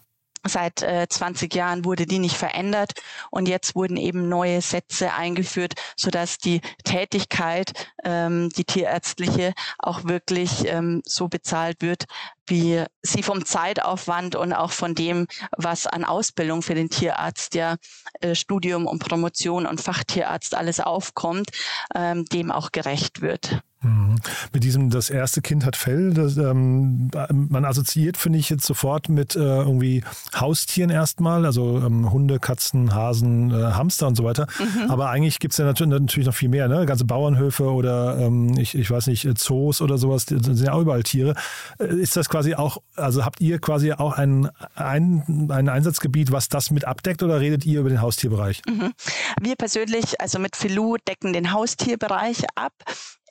Seit 0.48 0.82
äh, 0.82 1.08
20 1.08 1.54
Jahren 1.54 1.84
wurde 1.84 2.06
die 2.06 2.20
nicht 2.20 2.38
verändert 2.38 2.94
und 3.30 3.48
jetzt 3.48 3.76
wurden 3.76 3.98
eben 3.98 4.30
neue 4.30 4.62
Sätze 4.62 5.14
eingeführt, 5.14 5.74
sodass 5.98 6.38
die 6.38 6.62
Tätigkeit, 6.86 7.74
ähm, 8.06 8.50
die 8.50 8.64
tierärztliche, 8.64 9.54
auch 9.78 10.06
wirklich 10.06 10.66
ähm, 10.66 11.02
so 11.06 11.28
bezahlt 11.28 11.82
wird, 11.82 12.06
wie 12.48 12.84
sie 13.02 13.22
vom 13.22 13.46
Zeitaufwand 13.46 14.36
und 14.36 14.54
auch 14.54 14.72
von 14.72 14.96
dem, 14.96 15.28
was 15.58 15.88
an 15.88 16.06
Ausbildung 16.06 16.62
für 16.62 16.76
den 16.76 16.90
Tierarzt 16.90 17.54
ja 17.56 17.76
äh, 18.22 18.34
Studium 18.34 18.88
und 18.88 19.00
Promotion 19.00 19.66
und 19.66 19.82
Fachtierarzt 19.82 20.56
alles 20.56 20.80
aufkommt, 20.80 21.50
ähm, 21.94 22.26
dem 22.26 22.50
auch 22.52 22.72
gerecht 22.72 23.22
wird. 23.22 23.62
Mhm. 23.82 24.16
Mit 24.52 24.64
diesem, 24.64 24.90
das 24.90 25.10
erste 25.10 25.42
Kind 25.42 25.66
hat 25.66 25.76
Fell, 25.78 26.14
das, 26.14 26.36
ähm, 26.36 27.10
man 27.32 27.64
assoziiert, 27.64 28.18
finde 28.18 28.38
ich, 28.40 28.50
jetzt 28.50 28.66
sofort 28.66 29.08
mit 29.08 29.36
äh, 29.36 29.40
irgendwie 29.40 30.04
Haustieren 30.36 30.90
erstmal, 30.90 31.46
also 31.46 31.78
ähm, 31.78 32.12
Hunde, 32.12 32.40
Katzen, 32.40 32.94
Hasen, 32.94 33.52
äh, 33.52 33.72
Hamster 33.74 34.08
und 34.08 34.16
so 34.16 34.26
weiter. 34.26 34.48
Mhm. 34.60 34.92
Aber 34.92 35.10
eigentlich 35.10 35.40
gibt 35.40 35.54
es 35.54 35.58
ja 35.60 35.66
natürlich 35.66 36.26
noch 36.26 36.36
viel 36.36 36.50
mehr, 36.50 36.68
ne? 36.68 36.86
Ganze 36.86 37.06
Bauernhöfe 37.06 37.72
oder 37.72 38.18
ähm, 38.20 38.58
ich, 38.58 38.76
ich 38.76 38.92
weiß 38.92 39.08
nicht, 39.08 39.28
Zoos 39.38 39.82
oder 39.82 39.98
sowas, 39.98 40.26
das 40.26 40.46
sind 40.46 40.60
ja 40.60 40.74
auch 40.74 40.82
überall 40.82 41.04
Tiere. 41.04 41.36
Äh, 41.80 41.96
ist 41.96 42.18
das 42.18 42.28
quasi 42.28 42.56
auch, 42.56 42.80
also 42.96 43.24
habt 43.24 43.40
ihr 43.40 43.60
quasi 43.60 43.94
auch 43.94 44.18
ein, 44.18 44.50
ein, 44.76 45.50
ein 45.50 45.70
Einsatzgebiet, 45.70 46.34
was 46.34 46.50
das 46.50 46.70
mit 46.72 46.84
abdeckt 46.84 47.24
oder 47.24 47.40
redet 47.40 47.66
ihr 47.66 47.80
über 47.80 47.90
den 47.90 48.02
Haustierbereich? 48.02 48.62
Mhm. 48.68 48.94
Wir 49.40 49.56
persönlich, 49.56 50.20
also 50.20 50.38
mit 50.40 50.58
Filou, 50.58 50.98
decken 51.08 51.32
den 51.32 51.54
Haustierbereich 51.54 52.44
ab. 52.56 52.74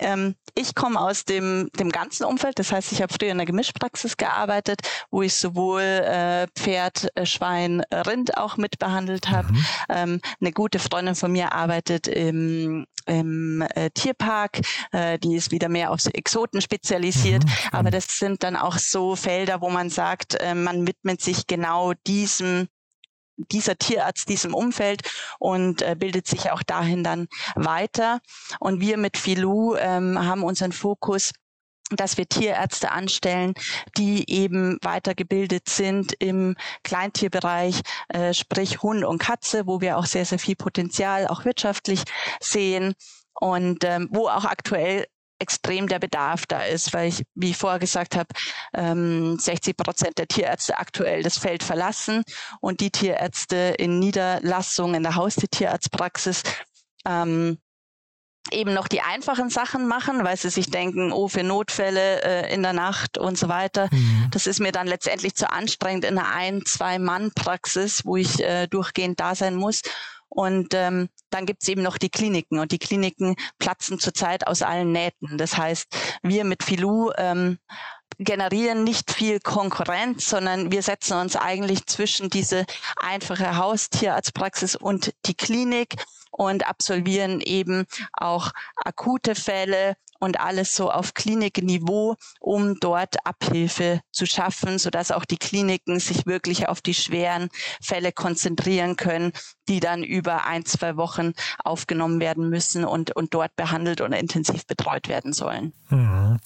Ähm, 0.00 0.37
ich 0.59 0.75
komme 0.75 1.00
aus 1.00 1.25
dem, 1.25 1.71
dem 1.79 1.91
ganzen 1.91 2.25
Umfeld. 2.25 2.59
Das 2.59 2.73
heißt, 2.73 2.93
ich 2.93 3.00
habe 3.00 3.12
früher 3.12 3.31
in 3.31 3.38
der 3.38 3.47
Gemischpraxis 3.47 4.17
gearbeitet, 4.17 4.81
wo 5.11 5.23
ich 5.23 5.35
sowohl 5.35 5.83
äh, 5.83 6.47
Pferd, 6.55 7.09
äh, 7.15 7.25
Schwein, 7.25 7.83
Rind 7.93 8.37
auch 8.37 8.57
mitbehandelt 8.57 9.31
habe. 9.31 9.53
Mhm. 9.53 9.67
Ähm, 9.88 10.21
eine 10.41 10.53
gute 10.53 10.79
Freundin 10.79 11.15
von 11.15 11.33
mir 11.33 11.53
arbeitet 11.53 12.09
im, 12.09 12.87
im 13.07 13.62
äh, 13.75 13.91
Tierpark. 13.91 14.61
Äh, 14.93 15.19
die 15.19 15.37
ist 15.37 15.53
wieder 15.53 15.69
mehr 15.69 15.93
auf 15.93 16.05
Exoten 16.07 16.61
spezialisiert. 16.61 17.45
Mhm. 17.45 17.50
Aber 17.73 17.91
das 17.91 18.19
sind 18.19 18.43
dann 18.43 18.57
auch 18.57 18.79
so 18.79 19.17
Felder, 19.17 19.61
wo 19.61 19.71
man 19.71 19.91
sagt, 19.91 20.35
äh, 20.35 20.55
man 20.55 20.87
widmet 20.87 21.21
sich 21.21 21.47
genau 21.47 21.93
diesem 22.07 22.69
dieser 23.38 23.76
Tierarzt 23.76 24.28
diesem 24.28 24.54
Umfeld 24.54 25.02
und 25.38 25.83
äh, 25.83 25.97
bildet 25.99 26.26
sich 26.26 26.50
auch 26.50 26.62
dahin 26.62 27.04
dann 27.04 27.28
weiter. 27.54 28.21
Und 28.61 28.80
wir 28.80 28.97
mit 28.99 29.16
Filou 29.16 29.76
ähm, 29.76 30.18
haben 30.18 30.42
unseren 30.42 30.73
Fokus 30.73 31.33
dass 31.90 32.18
wir 32.18 32.28
Tierärzte 32.28 32.90
anstellen, 32.90 33.54
die 33.97 34.30
eben 34.30 34.78
weitergebildet 34.83 35.71
sind 35.71 36.12
im 36.18 36.54
Kleintierbereich, 36.83 37.80
äh, 38.09 38.35
sprich 38.35 38.83
Hund 38.83 39.04
und 39.04 39.18
Katze, 39.18 39.66
wo 39.66 39.80
wir 39.80 39.97
auch 39.97 40.04
sehr, 40.04 40.26
sehr 40.26 40.38
viel 40.38 40.57
Potenzial 40.57 41.26
auch 41.26 41.45
wirtschaftlich 41.45 42.02
sehen 42.40 42.95
und 43.40 43.85
ähm, 43.85 44.09
wo 44.11 44.28
auch 44.28 44.45
aktuell 44.45 45.07
extrem 45.38 45.88
der 45.88 45.99
Bedarf 45.99 46.47
da 46.47 46.62
ist, 46.62 46.92
weil 46.92 47.09
ich, 47.09 47.23
wie 47.35 47.50
ich 47.50 47.57
vorher 47.57 47.78
gesagt 47.78 48.16
habe, 48.16 48.28
ähm, 48.75 49.38
60 49.38 49.76
Prozent 49.76 50.18
der 50.18 50.28
Tierärzte 50.28 50.78
aktuell 50.78 51.23
das 51.23 51.38
Feld 51.38 51.62
verlassen 51.62 52.25
und 52.61 52.80
die 52.80 52.90
Tierärzte 52.90 53.75
in 53.78 53.99
Niederlassung 53.99 54.95
in 54.95 55.02
der 55.02 55.14
Haustiertierarztpraxis 55.14 56.42
ähm, 57.07 57.59
eben 58.50 58.73
noch 58.73 58.88
die 58.88 59.00
einfachen 59.00 59.50
Sachen 59.50 59.87
machen, 59.87 60.25
weil 60.25 60.37
sie 60.37 60.50
sich 60.50 60.71
denken, 60.71 61.12
oh, 61.12 61.28
für 61.28 61.42
Notfälle 61.42 62.23
äh, 62.23 62.54
in 62.54 62.62
der 62.62 62.73
Nacht 62.73 63.18
und 63.18 63.37
so 63.38 63.49
weiter. 63.49 63.88
Mhm. 63.90 64.28
Das 64.30 64.47
ist 64.47 64.61
mir 64.61 64.73
dann 64.73 64.87
letztendlich 64.87 65.35
zu 65.35 65.50
anstrengend 65.50 66.04
in 66.04 66.18
einer 66.18 66.35
ein-, 66.35 66.64
zwei-Mann-Praxis, 66.64 68.04
wo 68.04 68.16
ich 68.16 68.42
äh, 68.42 68.66
durchgehend 68.66 69.21
da 69.21 69.35
sein 69.35 69.54
muss. 69.54 69.83
Und 70.29 70.75
ähm, 70.75 71.09
dann 71.31 71.47
gibt's 71.47 71.69
eben 71.69 71.83
noch 71.83 71.99
die 71.99 72.11
Kliniken 72.11 72.59
und 72.59 72.73
die 72.73 72.79
Kliniken 72.79 73.37
platzen 73.59 73.99
zurzeit 73.99 74.47
aus 74.47 74.63
allen 74.63 74.93
Nähten. 74.93 75.39
Das 75.39 75.57
heißt, 75.57 75.87
wir 76.23 76.45
mit 76.45 76.63
Filou 76.63 77.11
ähm, 77.17 77.59
generieren 78.19 78.85
nicht 78.85 79.13
viel 79.13 79.41
Konkurrenz, 79.41 80.29
sondern 80.29 80.73
wir 80.73 80.83
setzen 80.83 81.19
uns 81.19 81.37
eigentlich 81.37 81.87
zwischen 81.87 82.31
diese 82.31 82.67
einfache 82.97 83.57
Haustierarztpraxis 83.57 84.77
und 84.77 85.15
die 85.27 85.35
Klinik 85.35 85.97
und 86.31 86.67
absolvieren 86.67 87.41
eben 87.41 87.87
auch 88.13 88.51
akute 88.77 89.35
Fälle 89.35 89.97
und 90.19 90.41
alles 90.41 90.75
so 90.75 90.91
auf 90.91 91.15
Klinikniveau, 91.15 92.17
um 92.41 92.79
dort 92.81 93.17
Abhilfe 93.25 94.01
zu 94.11 94.27
schaffen, 94.27 94.79
sodass 94.79 95.11
auch 95.11 95.25
die 95.25 95.37
Kliniken 95.37 96.01
sich 96.01 96.27
wirklich 96.27 96.69
auf 96.69 96.81
die 96.81 96.95
schweren 96.95 97.49
Fälle 97.81 98.13
konzentrieren 98.13 98.97
können, 98.97 99.33
die 99.69 99.81
dann 99.81 100.03
über 100.03 100.47
ein, 100.47 100.65
zwei 100.65 100.97
Wochen 100.97 101.33
aufgenommen 101.63 102.21
werden 102.21 102.49
müssen 102.49 102.85
und, 102.85 103.15
und 103.15 103.35
dort 103.35 103.55
behandelt 103.57 104.01
und 104.01 104.13
intensiv 104.13 104.67
betreut 104.67 105.09
werden 105.09 105.33
sollen. 105.33 105.73
Mhm. 105.91 106.39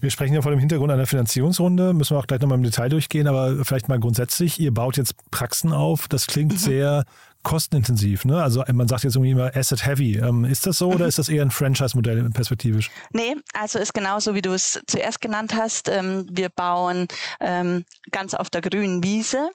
Wir 0.00 0.10
sprechen 0.10 0.34
ja 0.34 0.42
vor 0.42 0.50
dem 0.50 0.60
Hintergrund 0.60 0.90
einer 0.90 1.06
Finanzierungsrunde, 1.06 1.92
müssen 1.92 2.16
wir 2.16 2.20
auch 2.20 2.26
gleich 2.26 2.40
nochmal 2.40 2.58
im 2.58 2.64
Detail 2.64 2.88
durchgehen, 2.88 3.26
aber 3.26 3.64
vielleicht 3.64 3.88
mal 3.88 4.00
grundsätzlich, 4.00 4.58
ihr 4.58 4.72
baut 4.72 4.96
jetzt 4.96 5.14
Praxen 5.30 5.72
auf, 5.72 6.08
das 6.08 6.26
klingt 6.26 6.52
mhm. 6.52 6.58
sehr 6.58 7.04
kostenintensiv. 7.42 8.24
Ne? 8.24 8.42
Also 8.42 8.64
man 8.72 8.88
sagt 8.88 9.04
jetzt 9.04 9.16
irgendwie 9.16 9.32
immer 9.32 9.54
Asset 9.56 9.84
Heavy. 9.86 10.18
Ähm, 10.18 10.44
ist 10.44 10.66
das 10.66 10.78
so 10.78 10.88
oder 10.88 11.04
mhm. 11.04 11.08
ist 11.08 11.18
das 11.18 11.28
eher 11.28 11.42
ein 11.42 11.50
Franchise-Modell 11.50 12.30
perspektivisch? 12.30 12.90
Nee, 13.12 13.36
also 13.54 13.78
ist 13.78 13.94
genauso, 13.94 14.34
wie 14.34 14.42
du 14.42 14.52
es 14.52 14.80
zuerst 14.86 15.20
genannt 15.20 15.54
hast. 15.54 15.88
Ähm, 15.88 16.26
wir 16.30 16.48
bauen 16.48 17.08
ähm, 17.40 17.84
ganz 18.10 18.34
auf 18.34 18.50
der 18.50 18.60
grünen 18.60 19.02
Wiese. 19.02 19.50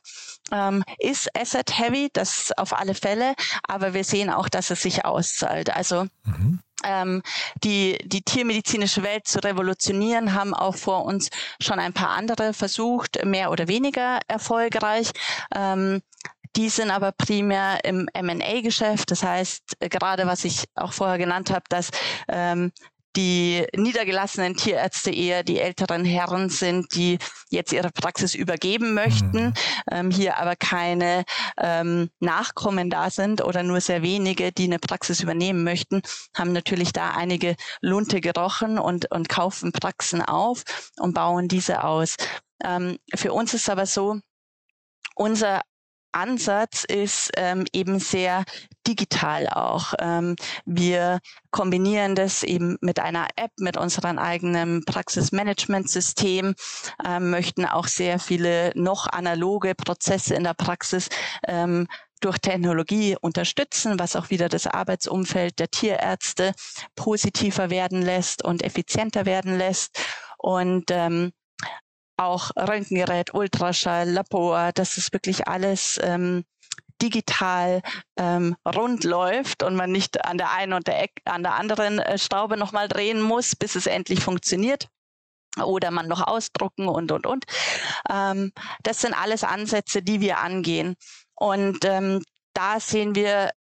Ähm, 0.52 0.84
ist 1.00 1.30
Asset 1.36 1.78
Heavy, 1.78 2.10
das 2.14 2.52
auf 2.58 2.78
alle 2.78 2.94
Fälle, 2.94 3.34
aber 3.68 3.94
wir 3.94 4.04
sehen 4.04 4.30
auch, 4.30 4.50
dass 4.50 4.70
es 4.70 4.82
sich 4.82 5.06
auszahlt. 5.06 5.76
Also 5.76 6.06
mhm 6.24 6.60
ähm, 6.86 7.24
die, 7.64 7.98
die 8.06 8.22
tiermedizinische 8.22 9.04
Welt 9.04 9.28
zu 9.28 9.40
revolutionieren, 9.40 10.34
haben 10.34 10.54
auch 10.54 10.76
vor 10.76 11.06
uns 11.06 11.30
schon 11.60 11.80
ein 11.80 11.94
paar 11.94 12.10
andere 12.10 12.54
versucht, 12.54 13.24
mehr 13.26 13.52
oder 13.52 13.68
weniger 13.68 14.20
erfolgreich. 14.28 15.12
Ähm, 15.54 16.02
die 16.56 16.70
sind 16.70 16.92
aber 16.92 17.12
primär 17.12 17.84
im 17.84 18.08
M&A-Geschäft. 18.14 19.12
Das 19.12 19.24
heißt, 19.24 19.78
äh, 19.80 19.90
gerade 19.90 20.26
was 20.26 20.46
ich 20.46 20.66
auch 20.76 20.94
vorher 20.94 21.18
genannt 21.18 21.52
habe, 21.52 21.66
dass 21.70 21.90
ähm, 22.28 22.72
die 23.16 23.66
niedergelassenen 23.76 24.56
Tierärzte 24.56 25.12
eher 25.12 25.44
die 25.44 25.60
älteren 25.60 26.04
Herren 26.04 26.50
sind, 26.50 26.94
die 26.96 27.18
jetzt 27.50 27.72
ihre 27.72 27.92
Praxis 27.92 28.36
übergeben 28.36 28.94
möchten, 28.94 29.46
mhm. 29.46 29.54
ähm, 29.90 30.12
hier 30.12 30.38
aber 30.38 30.56
keine 30.56 31.24
ähm, 31.58 32.10
Nachkommen 32.20 32.90
da 32.90 33.10
sind 33.10 33.42
oder 33.42 33.64
nur 33.64 33.80
sehr 33.80 34.02
wenige, 34.02 34.52
die 34.52 34.66
eine 34.66 34.80
Praxis 34.80 35.22
übernehmen 35.22 35.64
möchten, 35.64 36.02
haben 36.36 36.52
natürlich 36.52 36.92
da 36.92 37.12
einige 37.12 37.56
Lunte 37.82 38.20
gerochen 38.22 38.78
und, 38.78 39.12
und 39.12 39.30
kaufen 39.30 39.72
Praxen 39.72 40.22
auf 40.22 40.64
und 40.98 41.14
bauen 41.14 41.48
diese 41.48 41.84
aus. 41.84 42.16
Ähm, 42.64 42.98
für 43.16 43.32
uns 43.32 43.54
ist 43.54 43.70
aber 43.70 43.86
so, 43.86 44.20
unser 45.16 45.62
Ansatz 46.16 46.84
ist 46.86 47.32
ähm, 47.36 47.66
eben 47.74 48.00
sehr 48.00 48.44
digital 48.88 49.48
auch. 49.50 49.94
Ähm, 50.00 50.36
wir 50.66 51.20
kombinieren 51.52 52.16
das 52.16 52.44
eben 52.44 52.78
mit 52.82 53.00
einer 53.00 53.28
App, 53.36 53.52
mit 53.60 53.78
unserem 53.78 54.18
eigenen 54.18 54.86
Praxismanagementsystem, 54.86 56.56
ähm, 57.06 57.30
möchten 57.30 57.66
auch 57.66 57.88
sehr 57.88 58.20
viele 58.20 58.72
noch 58.76 59.08
analoge 59.08 59.76
Prozesse 59.76 60.36
in 60.36 60.44
der 60.44 60.54
Praxis 60.54 61.10
ähm, 61.48 61.88
durch 62.22 62.38
Technologie 62.40 63.18
unterstützen, 63.20 64.00
was 64.00 64.16
auch 64.16 64.30
wieder 64.30 64.50
das 64.50 64.68
Arbeitsumfeld 64.68 65.60
der 65.60 65.70
Tierärzte 65.70 66.54
positiver 66.96 67.70
werden 67.70 68.02
lässt 68.02 68.44
und 68.44 68.64
effizienter 68.64 69.26
werden 69.26 69.58
lässt. 69.58 70.00
Und 70.38 70.86
ähm, 70.92 71.34
auch 72.18 72.52
Röntgengerät, 72.56 73.34
Ultraschall, 73.34 74.10
Labor, 74.10 74.72
dass 74.74 74.98
es 74.98 75.12
wirklich 75.14 75.48
alles 75.48 76.00
ähm, 76.04 76.46
digital 77.02 77.82
ähm, 78.18 78.56
rund 78.66 79.04
läuft 79.04 79.64
und 79.64 79.76
man 79.76 79.92
nicht 79.92 80.26
an 80.26 80.38
der 80.38 80.52
einen 80.52 80.74
und 80.74 80.88
der 80.88 81.04
Eck, 81.04 81.22
an 81.26 81.44
der 81.44 81.56
anderen 81.56 82.00
äh, 82.00 82.18
Schraube 82.18 82.58
nochmal 82.58 82.88
drehen 82.88 83.22
muss, 83.22 83.56
bis 83.56 83.76
es 83.76 83.86
endlich 83.86 84.22
funktioniert 84.22 84.88
oder 85.64 85.92
man 85.92 86.08
noch 86.08 86.26
ausdrucken 86.26 86.88
und 86.88 87.12
und 87.12 87.26
und. 87.26 87.46
Ähm, 88.10 88.52
das 88.84 89.02
sind 89.02 89.14
alles 89.14 89.44
Ansätze, 89.44 90.02
die 90.02 90.22
wir 90.22 90.40
angehen. 90.40 90.96
Und 91.36 91.86
ähm, 91.86 92.22
da 92.54 92.80
sehen 92.80 93.16
wir 93.16 93.52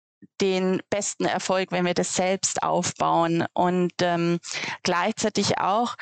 den 0.41 0.81
besten 0.89 1.25
Erfolg, 1.25 1.71
wenn 1.71 1.85
wir 1.85 1.93
das 1.93 2.15
selbst 2.15 2.63
aufbauen 2.63 3.45
und 3.53 3.93
ähm, 4.01 4.39
gleichzeitig 4.83 5.59
auch 5.59 5.95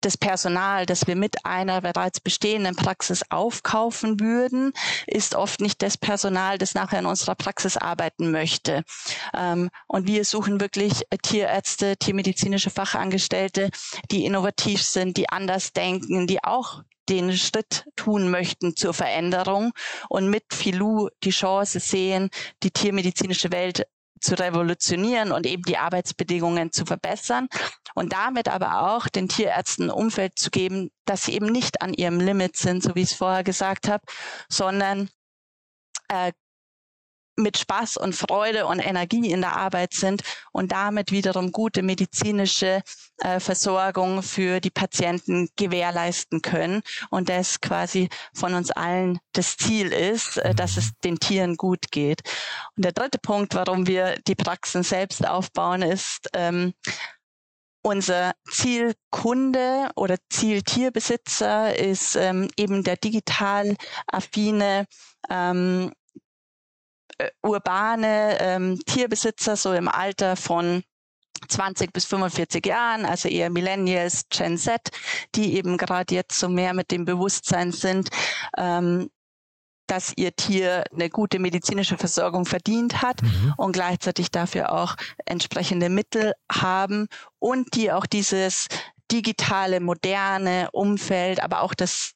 das 0.00 0.16
Personal, 0.16 0.86
das 0.86 1.06
wir 1.06 1.16
mit 1.16 1.44
einer 1.44 1.80
bereits 1.80 2.20
bestehenden 2.20 2.76
Praxis 2.76 3.22
aufkaufen 3.30 4.20
würden, 4.20 4.72
ist 5.06 5.34
oft 5.34 5.60
nicht 5.60 5.82
das 5.82 5.96
Personal, 5.96 6.58
das 6.58 6.74
nachher 6.74 7.00
in 7.00 7.06
unserer 7.06 7.34
Praxis 7.34 7.76
arbeiten 7.76 8.30
möchte. 8.30 8.84
Ähm, 9.36 9.70
und 9.86 10.06
wir 10.06 10.24
suchen 10.24 10.60
wirklich 10.60 11.02
Tierärzte, 11.22 11.96
tiermedizinische 11.96 12.70
Fachangestellte, 12.70 13.70
die 14.10 14.24
innovativ 14.24 14.82
sind, 14.82 15.16
die 15.16 15.28
anders 15.28 15.72
denken, 15.72 16.26
die 16.26 16.42
auch 16.44 16.82
den 17.08 17.36
Schritt 17.36 17.86
tun 17.96 18.30
möchten 18.30 18.76
zur 18.76 18.92
Veränderung 18.92 19.72
und 20.08 20.28
mit 20.28 20.44
Filou 20.52 21.08
die 21.24 21.30
Chance 21.30 21.80
sehen, 21.80 22.28
die 22.62 22.70
tiermedizinische 22.70 23.50
Welt 23.50 23.86
zu 24.20 24.38
revolutionieren 24.38 25.32
und 25.32 25.46
eben 25.46 25.62
die 25.62 25.78
Arbeitsbedingungen 25.78 26.72
zu 26.72 26.84
verbessern 26.84 27.48
und 27.94 28.12
damit 28.12 28.48
aber 28.48 28.92
auch 28.92 29.08
den 29.08 29.28
Tierärzten 29.28 29.86
ein 29.86 29.90
Umfeld 29.90 30.38
zu 30.38 30.50
geben, 30.50 30.90
dass 31.04 31.24
sie 31.24 31.34
eben 31.34 31.46
nicht 31.46 31.82
an 31.82 31.94
ihrem 31.94 32.20
Limit 32.20 32.56
sind, 32.56 32.82
so 32.82 32.94
wie 32.94 33.02
ich 33.02 33.12
es 33.12 33.16
vorher 33.16 33.44
gesagt 33.44 33.88
habe, 33.88 34.04
sondern 34.48 35.08
äh, 36.08 36.32
mit 37.38 37.56
Spaß 37.56 37.96
und 37.96 38.14
Freude 38.14 38.66
und 38.66 38.80
Energie 38.80 39.30
in 39.30 39.40
der 39.40 39.56
Arbeit 39.56 39.94
sind 39.94 40.22
und 40.52 40.72
damit 40.72 41.12
wiederum 41.12 41.52
gute 41.52 41.82
medizinische 41.82 42.82
äh, 43.18 43.40
Versorgung 43.40 44.22
für 44.22 44.60
die 44.60 44.70
Patienten 44.70 45.48
gewährleisten 45.56 46.42
können 46.42 46.82
und 47.10 47.28
das 47.28 47.60
quasi 47.60 48.08
von 48.34 48.54
uns 48.54 48.70
allen 48.70 49.18
das 49.32 49.56
Ziel 49.56 49.92
ist, 49.92 50.38
äh, 50.38 50.54
dass 50.54 50.76
es 50.76 50.90
den 51.04 51.18
Tieren 51.18 51.56
gut 51.56 51.90
geht. 51.90 52.20
Und 52.76 52.84
der 52.84 52.92
dritte 52.92 53.18
Punkt, 53.18 53.54
warum 53.54 53.86
wir 53.86 54.16
die 54.26 54.34
Praxen 54.34 54.82
selbst 54.82 55.26
aufbauen, 55.26 55.82
ist, 55.82 56.28
ähm, 56.34 56.74
unser 57.82 58.32
Zielkunde 58.50 59.90
oder 59.94 60.16
Zieltierbesitzer 60.30 61.78
ist 61.78 62.16
ähm, 62.16 62.48
eben 62.56 62.82
der 62.82 62.96
digital 62.96 63.76
affine 64.06 64.86
ähm, 65.30 65.92
äh, 67.18 67.30
urbane 67.42 68.38
ähm, 68.40 68.80
Tierbesitzer 68.86 69.56
so 69.56 69.72
im 69.72 69.88
Alter 69.88 70.36
von 70.36 70.82
20 71.46 71.92
bis 71.92 72.04
45 72.06 72.66
Jahren, 72.66 73.04
also 73.04 73.28
eher 73.28 73.50
Millennials, 73.50 74.24
Gen 74.28 74.58
Z, 74.58 74.90
die 75.34 75.54
eben 75.54 75.76
gerade 75.76 76.14
jetzt 76.14 76.38
so 76.38 76.48
mehr 76.48 76.74
mit 76.74 76.90
dem 76.90 77.04
Bewusstsein 77.04 77.72
sind, 77.72 78.10
ähm, 78.56 79.10
dass 79.86 80.12
ihr 80.16 80.34
Tier 80.36 80.84
eine 80.92 81.08
gute 81.08 81.38
medizinische 81.38 81.96
Versorgung 81.96 82.44
verdient 82.44 83.02
hat 83.02 83.22
mhm. 83.22 83.54
und 83.56 83.72
gleichzeitig 83.72 84.30
dafür 84.30 84.72
auch 84.72 84.96
entsprechende 85.24 85.88
Mittel 85.88 86.34
haben 86.52 87.08
und 87.38 87.74
die 87.74 87.90
auch 87.90 88.06
dieses 88.06 88.66
digitale, 89.10 89.80
moderne 89.80 90.68
Umfeld, 90.72 91.42
aber 91.42 91.62
auch 91.62 91.72
das 91.72 92.12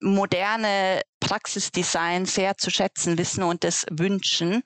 moderne 0.00 1.02
Praxisdesign 1.20 2.26
sehr 2.26 2.56
zu 2.56 2.70
schätzen 2.70 3.18
wissen 3.18 3.42
und 3.42 3.64
das 3.64 3.86
wünschen. 3.90 4.62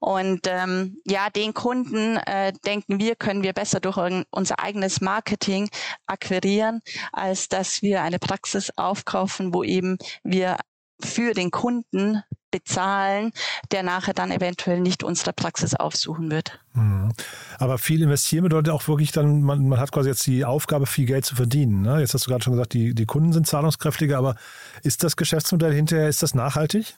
Und 0.00 0.48
ähm, 0.48 1.00
ja, 1.04 1.30
den 1.30 1.54
Kunden, 1.54 2.16
äh, 2.16 2.52
denken 2.66 2.98
wir, 2.98 3.14
können 3.14 3.44
wir 3.44 3.52
besser 3.52 3.78
durch 3.78 4.24
unser 4.30 4.58
eigenes 4.58 5.00
Marketing 5.00 5.70
akquirieren, 6.06 6.80
als 7.12 7.48
dass 7.48 7.82
wir 7.82 8.02
eine 8.02 8.18
Praxis 8.18 8.72
aufkaufen, 8.76 9.54
wo 9.54 9.62
eben 9.62 9.98
wir 10.24 10.56
für 11.00 11.34
den 11.34 11.52
Kunden 11.52 12.22
bezahlen, 12.52 13.32
der 13.72 13.82
nachher 13.82 14.14
dann 14.14 14.30
eventuell 14.30 14.78
nicht 14.78 15.02
unsere 15.02 15.32
Praxis 15.32 15.74
aufsuchen 15.74 16.30
wird. 16.30 16.60
Mhm. 16.74 17.12
Aber 17.58 17.78
viel 17.78 18.02
investieren 18.02 18.44
bedeutet 18.44 18.72
auch 18.72 18.86
wirklich 18.86 19.10
dann, 19.10 19.42
man, 19.42 19.66
man 19.68 19.80
hat 19.80 19.90
quasi 19.90 20.10
jetzt 20.10 20.24
die 20.26 20.44
Aufgabe, 20.44 20.86
viel 20.86 21.06
Geld 21.06 21.24
zu 21.24 21.34
verdienen. 21.34 21.82
Ne? 21.82 21.98
Jetzt 21.98 22.14
hast 22.14 22.26
du 22.26 22.30
gerade 22.30 22.44
schon 22.44 22.52
gesagt, 22.52 22.74
die, 22.74 22.94
die 22.94 23.06
Kunden 23.06 23.32
sind 23.32 23.48
zahlungskräftiger, 23.48 24.16
aber 24.16 24.36
ist 24.84 25.02
das 25.02 25.16
Geschäftsmodell 25.16 25.74
hinterher, 25.74 26.08
ist 26.08 26.22
das 26.22 26.34
nachhaltig? 26.34 26.94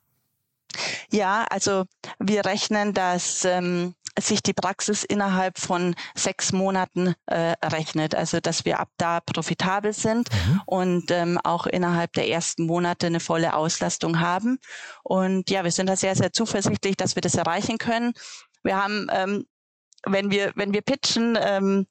Ja, 1.11 1.47
also 1.51 1.85
wir 2.19 2.45
rechnen, 2.45 2.95
dass 2.95 3.45
ähm, 3.45 3.95
sich 4.19 4.43
die 4.43 4.53
Praxis 4.53 5.05
innerhalb 5.05 5.59
von 5.59 5.95
sechs 6.15 6.53
Monaten 6.53 7.15
äh, 7.27 7.55
rechnet. 7.65 8.15
Also 8.15 8.41
dass 8.41 8.65
wir 8.65 8.81
ab 8.81 8.89
da 8.97 9.21
profitabel 9.21 9.93
sind 9.93 10.29
mhm. 10.33 10.61
und 10.67 11.11
ähm, 11.11 11.39
auch 11.43 11.67
innerhalb 11.67 12.13
der 12.13 12.29
ersten 12.29 12.67
Monate 12.67 13.07
eine 13.07 13.21
volle 13.21 13.55
Auslastung 13.55 14.21
haben. 14.21 14.59
Und 15.03 15.51
ja, 15.51 15.65
wir 15.65 15.73
sind 15.73 15.89
da 15.89 15.97
sehr, 15.97 16.17
sehr 16.17 16.33
zuversichtlich, 16.33 16.97
dass 16.97 17.17
wir 17.17 17.23
das 17.23 17.35
erreichen 17.35 17.79
können. 17.79 18.13
Wir 18.63 18.83
haben 18.83 19.09
ähm, 19.13 19.45
wenn 20.07 20.31
wir, 20.31 20.53
wenn 20.55 20.73
wir 20.73 20.83
pitchen, 20.83 21.39
ähm, 21.41 21.87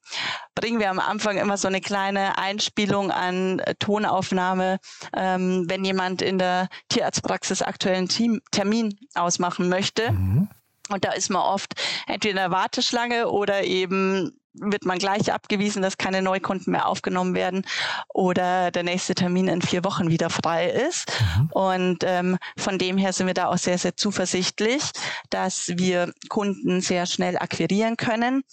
bringen 0.54 0.78
wir 0.78 0.90
am 0.90 1.00
Anfang 1.00 1.36
immer 1.36 1.56
so 1.56 1.68
eine 1.68 1.80
kleine 1.80 2.38
Einspielung 2.38 3.10
an 3.10 3.60
Tonaufnahme, 3.78 4.78
ähm, 5.16 5.64
wenn 5.68 5.84
jemand 5.84 6.22
in 6.22 6.38
der 6.38 6.68
Tierarztpraxis 6.88 7.62
aktuellen 7.62 8.08
Team, 8.08 8.40
Termin 8.50 8.96
ausmachen 9.14 9.68
möchte. 9.68 10.12
Mhm. 10.12 10.48
Und 10.90 11.04
da 11.04 11.12
ist 11.12 11.30
man 11.30 11.42
oft 11.42 11.74
entweder 12.06 12.30
in 12.30 12.36
der 12.36 12.50
Warteschlange 12.50 13.28
oder 13.28 13.64
eben 13.64 14.32
wird 14.54 14.84
man 14.84 14.98
gleich 14.98 15.32
abgewiesen, 15.32 15.82
dass 15.82 15.98
keine 15.98 16.22
Neukunden 16.22 16.70
mehr 16.70 16.86
aufgenommen 16.86 17.34
werden 17.34 17.66
oder 18.12 18.70
der 18.70 18.84
nächste 18.84 19.14
Termin 19.14 19.48
in 19.48 19.62
vier 19.62 19.84
Wochen 19.84 20.10
wieder 20.10 20.30
frei 20.30 20.68
ist. 20.70 21.10
Mhm. 21.36 21.50
Und 21.52 21.98
ähm, 22.04 22.38
von 22.56 22.78
dem 22.78 22.96
her 22.96 23.12
sind 23.12 23.26
wir 23.26 23.34
da 23.34 23.48
auch 23.48 23.58
sehr, 23.58 23.78
sehr 23.78 23.96
zuversichtlich, 23.96 24.82
dass 25.30 25.72
wir 25.76 26.12
Kunden 26.28 26.80
sehr 26.80 27.06
schnell 27.06 27.36
akquirieren 27.36 27.96
können 27.96 28.44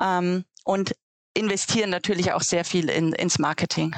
ähm, 0.00 0.44
und 0.64 0.94
investieren 1.34 1.90
natürlich 1.90 2.32
auch 2.32 2.42
sehr 2.42 2.64
viel 2.64 2.88
in, 2.88 3.12
ins 3.12 3.38
Marketing. 3.38 3.96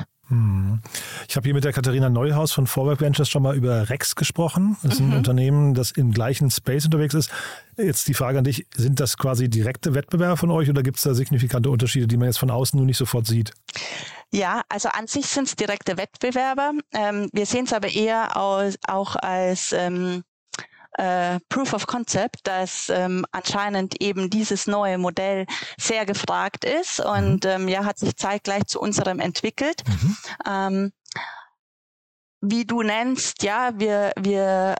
Ich 1.28 1.36
habe 1.36 1.44
hier 1.44 1.54
mit 1.54 1.64
der 1.64 1.72
Katharina 1.72 2.08
Neuhaus 2.08 2.52
von 2.52 2.66
Vorwerk 2.66 3.00
Ventures 3.00 3.28
schon 3.28 3.42
mal 3.42 3.56
über 3.56 3.88
Rex 3.90 4.14
gesprochen. 4.14 4.76
Das 4.82 4.94
ist 4.94 5.00
ein 5.00 5.10
mhm. 5.10 5.16
Unternehmen, 5.16 5.74
das 5.74 5.90
im 5.90 6.12
gleichen 6.12 6.50
Space 6.50 6.84
unterwegs 6.84 7.14
ist. 7.14 7.30
Jetzt 7.76 8.08
die 8.08 8.14
Frage 8.14 8.38
an 8.38 8.44
dich, 8.44 8.66
sind 8.74 9.00
das 9.00 9.16
quasi 9.16 9.48
direkte 9.48 9.94
Wettbewerber 9.94 10.36
von 10.36 10.50
euch 10.50 10.68
oder 10.68 10.82
gibt 10.82 10.98
es 10.98 11.04
da 11.04 11.14
signifikante 11.14 11.70
Unterschiede, 11.70 12.06
die 12.06 12.16
man 12.16 12.28
jetzt 12.28 12.38
von 12.38 12.50
außen 12.50 12.76
nur 12.76 12.86
nicht 12.86 12.98
sofort 12.98 13.26
sieht? 13.26 13.52
Ja, 14.30 14.62
also 14.68 14.88
an 14.88 15.06
sich 15.06 15.26
sind 15.26 15.48
es 15.48 15.56
direkte 15.56 15.98
Wettbewerber. 15.98 16.72
Ähm, 16.94 17.28
wir 17.32 17.46
sehen 17.46 17.66
es 17.66 17.72
aber 17.72 17.88
eher 17.88 18.36
aus, 18.36 18.76
auch 18.88 19.16
als 19.16 19.72
ähm, 19.72 20.22
äh, 20.94 21.40
Proof 21.48 21.72
of 21.72 21.86
Concept, 21.86 22.40
dass 22.44 22.88
ähm, 22.88 23.24
anscheinend 23.32 24.00
eben 24.00 24.30
dieses 24.30 24.66
neue 24.66 24.98
Modell 24.98 25.46
sehr 25.78 26.06
gefragt 26.06 26.64
ist 26.64 27.00
und 27.00 27.44
mhm. 27.44 27.50
ähm, 27.50 27.68
ja, 27.68 27.84
hat 27.84 27.98
sich 27.98 28.16
zeitgleich 28.16 28.66
zu 28.66 28.80
unserem 28.80 29.20
entwickelt. 29.20 29.82
Mhm. 29.86 30.16
Ähm, 30.46 30.92
wie 32.40 32.64
du 32.64 32.82
nennst, 32.82 33.42
ja, 33.42 33.70
wir, 33.76 34.12
wir 34.18 34.76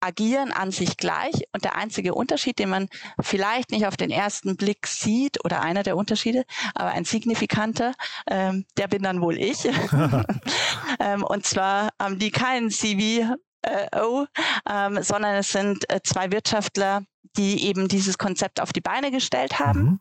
agieren 0.00 0.52
an 0.52 0.70
sich 0.70 0.96
gleich 0.96 1.34
und 1.52 1.64
der 1.64 1.76
einzige 1.76 2.14
Unterschied, 2.14 2.58
den 2.58 2.68
man 2.68 2.88
vielleicht 3.20 3.70
nicht 3.70 3.86
auf 3.86 3.96
den 3.96 4.10
ersten 4.10 4.56
Blick 4.56 4.86
sieht 4.86 5.44
oder 5.44 5.60
einer 5.62 5.82
der 5.82 5.96
Unterschiede, 5.96 6.44
aber 6.74 6.90
ein 6.90 7.04
signifikanter, 7.04 7.94
ähm, 8.28 8.64
der 8.76 8.88
bin 8.88 9.02
dann 9.02 9.20
wohl 9.20 9.38
ich. 9.38 9.64
ähm, 11.00 11.24
und 11.24 11.46
zwar 11.46 11.90
haben 12.00 12.18
die 12.18 12.30
keinen 12.30 12.70
CV 12.70 13.36
äh, 13.62 13.86
oh, 13.96 14.26
ähm, 14.68 15.02
sondern 15.02 15.36
es 15.36 15.50
sind 15.52 15.88
äh, 15.90 16.00
zwei 16.02 16.30
Wirtschaftler, 16.30 17.02
die 17.36 17.66
eben 17.66 17.88
dieses 17.88 18.18
Konzept 18.18 18.60
auf 18.60 18.72
die 18.72 18.80
Beine 18.80 19.10
gestellt 19.10 19.58
haben. 19.58 19.80
Mhm. 19.80 20.00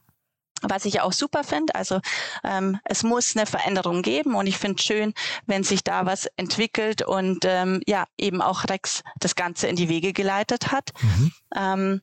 Was 0.63 0.85
ich 0.85 1.01
auch 1.01 1.13
super 1.13 1.43
finde, 1.43 1.75
also 1.75 1.99
ähm, 2.43 2.79
es 2.83 3.03
muss 3.03 3.35
eine 3.35 3.45
Veränderung 3.45 4.01
geben 4.01 4.33
und 4.33 4.47
ich 4.47 4.57
finde 4.57 4.81
schön, 4.81 5.13
wenn 5.45 5.63
sich 5.63 5.83
da 5.83 6.07
was 6.07 6.27
entwickelt 6.35 7.03
und 7.03 7.45
ähm, 7.45 7.81
ja 7.85 8.05
eben 8.17 8.41
auch 8.41 8.63
Rex 8.67 9.03
das 9.19 9.35
Ganze 9.35 9.67
in 9.67 9.75
die 9.75 9.87
Wege 9.87 10.13
geleitet 10.13 10.71
hat. 10.71 10.93
Mhm. 11.01 11.31
Ähm, 11.55 12.01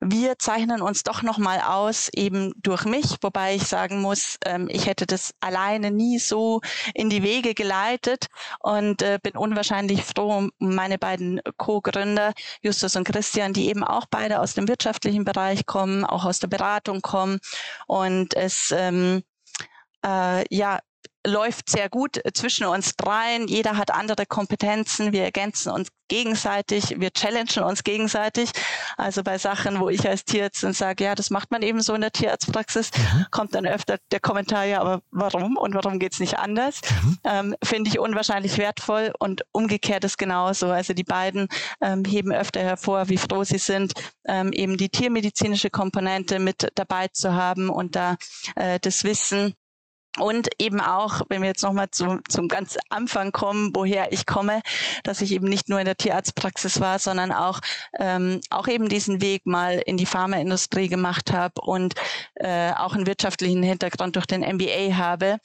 wir 0.00 0.38
zeichnen 0.38 0.82
uns 0.82 1.02
doch 1.02 1.22
nochmal 1.22 1.60
aus, 1.60 2.08
eben 2.14 2.52
durch 2.56 2.84
mich, 2.84 3.16
wobei 3.22 3.54
ich 3.54 3.66
sagen 3.66 4.00
muss, 4.00 4.36
ähm, 4.44 4.68
ich 4.70 4.86
hätte 4.86 5.06
das 5.06 5.34
alleine 5.40 5.90
nie 5.90 6.18
so 6.18 6.60
in 6.94 7.10
die 7.10 7.22
Wege 7.22 7.54
geleitet 7.54 8.26
und 8.60 9.02
äh, 9.02 9.18
bin 9.22 9.36
unwahrscheinlich 9.36 10.04
froh 10.04 10.36
um 10.36 10.50
meine 10.58 10.98
beiden 10.98 11.40
Co-Gründer, 11.56 12.32
Justus 12.62 12.96
und 12.96 13.04
Christian, 13.04 13.52
die 13.52 13.68
eben 13.68 13.84
auch 13.84 14.06
beide 14.10 14.40
aus 14.40 14.54
dem 14.54 14.68
wirtschaftlichen 14.68 15.24
Bereich 15.24 15.66
kommen, 15.66 16.04
auch 16.04 16.24
aus 16.24 16.40
der 16.40 16.48
Beratung 16.48 17.00
kommen 17.00 17.38
und 17.86 18.34
es 18.34 18.72
ähm, 18.76 19.22
äh, 20.04 20.44
ja 20.54 20.80
läuft 21.26 21.68
sehr 21.68 21.88
gut 21.88 22.20
zwischen 22.34 22.66
uns 22.66 22.96
dreien. 22.96 23.48
Jeder 23.48 23.76
hat 23.76 23.90
andere 23.90 24.26
Kompetenzen. 24.26 25.12
Wir 25.12 25.24
ergänzen 25.24 25.72
uns 25.72 25.88
gegenseitig. 26.08 26.94
Wir 26.98 27.10
challengen 27.12 27.64
uns 27.64 27.82
gegenseitig. 27.82 28.50
Also 28.96 29.22
bei 29.22 29.38
Sachen, 29.38 29.80
wo 29.80 29.88
ich 29.88 30.08
als 30.08 30.24
Tierarzt 30.24 30.60
sage, 30.60 31.04
ja, 31.04 31.14
das 31.14 31.30
macht 31.30 31.50
man 31.50 31.62
eben 31.62 31.80
so 31.80 31.94
in 31.94 32.00
der 32.00 32.12
Tierarztpraxis, 32.12 32.90
mhm. 32.96 33.26
kommt 33.30 33.54
dann 33.54 33.66
öfter 33.66 33.98
der 34.12 34.20
Kommentar, 34.20 34.64
ja, 34.64 34.80
aber 34.80 35.02
warum 35.10 35.56
und 35.56 35.74
warum 35.74 35.98
geht's 35.98 36.20
nicht 36.20 36.38
anders? 36.38 36.80
Mhm. 37.02 37.18
Ähm, 37.24 37.54
Finde 37.62 37.90
ich 37.90 37.98
unwahrscheinlich 37.98 38.56
wertvoll 38.58 39.12
und 39.18 39.42
umgekehrt 39.52 40.04
ist 40.04 40.18
genauso. 40.18 40.68
Also 40.68 40.94
die 40.94 41.04
beiden 41.04 41.48
ähm, 41.80 42.04
heben 42.04 42.32
öfter 42.32 42.60
hervor, 42.60 43.08
wie 43.08 43.18
froh 43.18 43.44
sie 43.44 43.58
sind, 43.58 43.92
ähm, 44.26 44.52
eben 44.52 44.76
die 44.76 44.88
tiermedizinische 44.88 45.70
Komponente 45.70 46.38
mit 46.38 46.68
dabei 46.74 47.08
zu 47.08 47.34
haben 47.34 47.68
und 47.68 47.96
da 47.96 48.16
äh, 48.54 48.78
das 48.80 49.04
Wissen 49.04 49.54
und 50.18 50.48
eben 50.58 50.80
auch, 50.80 51.22
wenn 51.28 51.42
wir 51.42 51.48
jetzt 51.48 51.62
nochmal 51.62 51.90
zum, 51.90 52.22
zum 52.28 52.48
ganz 52.48 52.76
Anfang 52.88 53.32
kommen, 53.32 53.70
woher 53.74 54.12
ich 54.12 54.26
komme, 54.26 54.62
dass 55.04 55.20
ich 55.20 55.32
eben 55.32 55.46
nicht 55.46 55.68
nur 55.68 55.78
in 55.78 55.84
der 55.84 55.96
Tierarztpraxis 55.96 56.80
war, 56.80 56.98
sondern 56.98 57.32
auch, 57.32 57.60
ähm, 57.98 58.40
auch 58.50 58.68
eben 58.68 58.88
diesen 58.88 59.20
Weg 59.20 59.46
mal 59.46 59.82
in 59.84 59.96
die 59.96 60.06
Pharmaindustrie 60.06 60.88
gemacht 60.88 61.32
habe 61.32 61.60
und 61.60 61.94
äh, 62.34 62.72
auch 62.72 62.94
einen 62.94 63.06
wirtschaftlichen 63.06 63.62
Hintergrund 63.62 64.16
durch 64.16 64.26
den 64.26 64.40
MBA 64.40 64.96
habe, 64.96 65.38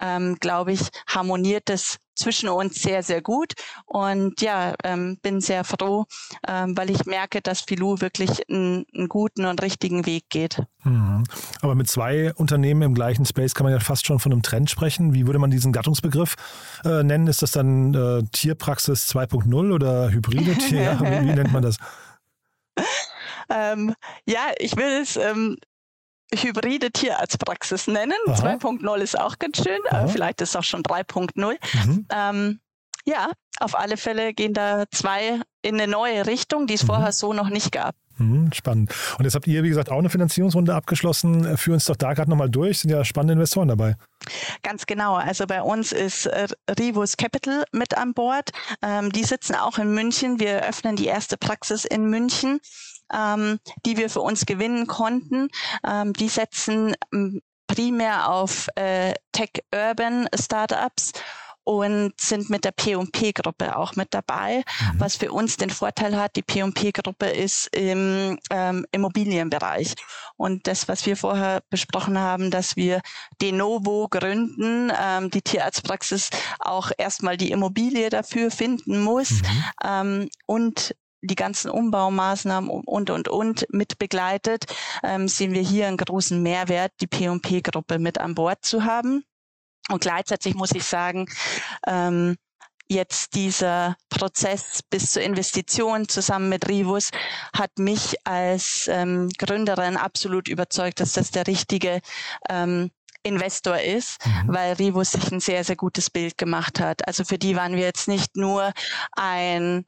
ähm, 0.00 0.36
glaube 0.40 0.72
ich, 0.72 0.80
harmoniert 1.06 1.64
das 1.68 1.98
zwischen 2.16 2.48
uns 2.48 2.82
sehr, 2.82 3.02
sehr 3.02 3.22
gut. 3.22 3.52
Und 3.84 4.40
ja, 4.40 4.74
ähm, 4.82 5.18
bin 5.22 5.40
sehr 5.40 5.64
froh, 5.64 6.06
ähm, 6.46 6.76
weil 6.76 6.90
ich 6.90 7.06
merke, 7.06 7.40
dass 7.40 7.60
Filou 7.60 8.00
wirklich 8.00 8.48
einen, 8.48 8.84
einen 8.94 9.08
guten 9.08 9.44
und 9.44 9.62
richtigen 9.62 10.06
Weg 10.06 10.24
geht. 10.30 10.62
Mhm. 10.84 11.24
Aber 11.60 11.74
mit 11.74 11.88
zwei 11.88 12.32
Unternehmen 12.34 12.82
im 12.82 12.94
gleichen 12.94 13.26
Space 13.26 13.54
kann 13.54 13.64
man 13.64 13.72
ja 13.72 13.80
fast 13.80 14.06
schon 14.06 14.18
von 14.18 14.32
einem 14.32 14.42
Trend 14.42 14.70
sprechen. 14.70 15.14
Wie 15.14 15.26
würde 15.26 15.38
man 15.38 15.50
diesen 15.50 15.72
Gattungsbegriff 15.72 16.36
äh, 16.84 17.02
nennen? 17.02 17.26
Ist 17.26 17.42
das 17.42 17.52
dann 17.52 17.94
äh, 17.94 18.22
Tierpraxis 18.32 19.08
2.0 19.14 19.72
oder 19.72 20.10
hybride 20.10 20.56
Tier? 20.56 20.98
wie, 21.00 21.28
wie 21.28 21.34
nennt 21.34 21.52
man 21.52 21.62
das? 21.62 21.78
Ähm, 23.48 23.94
ja, 24.24 24.50
ich 24.58 24.76
will 24.76 25.02
es 25.02 25.16
ähm, 25.16 25.56
hybride 26.34 26.90
Tierarztpraxis 26.90 27.86
nennen. 27.86 28.16
2.0 28.26 28.96
ist 28.96 29.18
auch 29.18 29.38
ganz 29.38 29.58
schön. 29.58 29.78
Äh, 29.90 30.08
vielleicht 30.08 30.40
ist 30.40 30.50
es 30.50 30.56
auch 30.56 30.64
schon 30.64 30.82
3.0. 30.82 31.56
Mhm. 31.86 32.06
Ähm, 32.10 32.60
ja, 33.04 33.30
auf 33.60 33.78
alle 33.78 33.96
Fälle 33.96 34.34
gehen 34.34 34.52
da 34.52 34.84
zwei 34.90 35.40
in 35.62 35.80
eine 35.80 35.90
neue 35.90 36.26
Richtung, 36.26 36.66
die 36.66 36.74
es 36.74 36.82
mhm. 36.82 36.88
vorher 36.88 37.12
so 37.12 37.32
noch 37.32 37.48
nicht 37.48 37.70
gab. 37.72 37.94
Mhm, 38.18 38.50
spannend. 38.52 38.94
Und 39.18 39.24
jetzt 39.24 39.34
habt 39.34 39.46
ihr, 39.46 39.62
wie 39.62 39.68
gesagt, 39.68 39.90
auch 39.90 39.98
eine 39.98 40.08
Finanzierungsrunde 40.08 40.74
abgeschlossen. 40.74 41.56
Führ 41.58 41.74
uns 41.74 41.84
doch 41.84 41.96
da 41.96 42.14
gerade 42.14 42.30
nochmal 42.30 42.48
durch. 42.48 42.78
Sind 42.78 42.90
ja 42.90 43.04
spannende 43.04 43.34
Investoren 43.34 43.68
dabei. 43.68 43.96
Ganz 44.62 44.86
genau. 44.86 45.14
Also 45.16 45.46
bei 45.46 45.62
uns 45.62 45.92
ist 45.92 46.26
äh, 46.26 46.48
Rivus 46.78 47.16
Capital 47.16 47.64
mit 47.72 47.96
an 47.96 48.14
Bord. 48.14 48.50
Ähm, 48.82 49.12
die 49.12 49.24
sitzen 49.24 49.54
auch 49.54 49.78
in 49.78 49.92
München. 49.92 50.40
Wir 50.40 50.66
öffnen 50.66 50.96
die 50.96 51.06
erste 51.06 51.36
Praxis 51.36 51.84
in 51.84 52.08
München 52.08 52.60
ähm, 53.12 53.58
die 53.84 53.96
wir 53.96 54.10
für 54.10 54.20
uns 54.20 54.46
gewinnen 54.46 54.86
konnten. 54.86 55.48
Ähm, 55.86 56.12
die 56.12 56.28
setzen 56.28 56.94
ähm, 57.12 57.40
primär 57.66 58.30
auf 58.30 58.68
äh, 58.76 59.14
Tech-Urban 59.32 60.28
Startups 60.34 61.12
und 61.66 62.12
sind 62.20 62.48
mit 62.48 62.64
der 62.64 62.70
P&P-Gruppe 62.70 63.76
auch 63.76 63.96
mit 63.96 64.14
dabei, 64.14 64.58
mhm. 64.58 65.00
was 65.00 65.16
für 65.16 65.32
uns 65.32 65.56
den 65.56 65.70
Vorteil 65.70 66.16
hat, 66.16 66.36
die 66.36 66.42
P&P-Gruppe 66.42 67.26
ist 67.26 67.66
im 67.74 68.38
ähm, 68.50 68.86
Immobilienbereich. 68.92 69.94
Und 70.36 70.68
das, 70.68 70.86
was 70.86 71.06
wir 71.06 71.16
vorher 71.16 71.62
besprochen 71.68 72.20
haben, 72.20 72.52
dass 72.52 72.76
wir 72.76 73.00
de 73.42 73.50
novo 73.50 74.06
gründen, 74.08 74.92
ähm, 74.96 75.30
die 75.30 75.42
Tierarztpraxis 75.42 76.30
auch 76.60 76.92
erstmal 76.96 77.36
die 77.36 77.50
Immobilie 77.50 78.10
dafür 78.10 78.52
finden 78.52 79.00
muss 79.00 79.30
mhm. 79.32 79.64
ähm, 79.84 80.28
und 80.46 80.94
die 81.26 81.34
ganzen 81.34 81.70
Umbaumaßnahmen 81.70 82.70
und, 82.70 83.10
und, 83.10 83.28
und 83.28 83.66
mit 83.70 83.98
begleitet, 83.98 84.66
ähm, 85.02 85.28
sehen 85.28 85.52
wir 85.52 85.62
hier 85.62 85.88
einen 85.88 85.96
großen 85.96 86.42
Mehrwert, 86.42 86.92
die 87.00 87.06
P&P-Gruppe 87.06 87.98
mit 87.98 88.18
an 88.18 88.34
Bord 88.34 88.64
zu 88.64 88.84
haben. 88.84 89.24
Und 89.90 90.00
gleichzeitig 90.00 90.54
muss 90.54 90.72
ich 90.72 90.84
sagen, 90.84 91.26
ähm, 91.86 92.36
jetzt 92.88 93.34
dieser 93.34 93.96
Prozess 94.08 94.80
bis 94.90 95.12
zur 95.12 95.22
Investition 95.22 96.08
zusammen 96.08 96.48
mit 96.48 96.68
Rivus 96.68 97.10
hat 97.52 97.78
mich 97.78 98.16
als 98.24 98.88
ähm, 98.88 99.28
Gründerin 99.38 99.96
absolut 99.96 100.48
überzeugt, 100.48 101.00
dass 101.00 101.12
das 101.12 101.30
der 101.30 101.46
richtige 101.46 102.00
ähm, 102.48 102.90
Investor 103.26 103.78
ist, 103.78 104.24
mhm. 104.24 104.54
weil 104.54 104.72
Rivus 104.74 105.12
sich 105.12 105.32
ein 105.32 105.40
sehr, 105.40 105.64
sehr 105.64 105.76
gutes 105.76 106.10
Bild 106.10 106.38
gemacht 106.38 106.78
hat. 106.78 107.06
Also 107.08 107.24
für 107.24 107.38
die 107.38 107.56
waren 107.56 107.74
wir 107.74 107.82
jetzt 107.82 108.06
nicht 108.06 108.36
nur 108.36 108.72
ein 109.12 109.84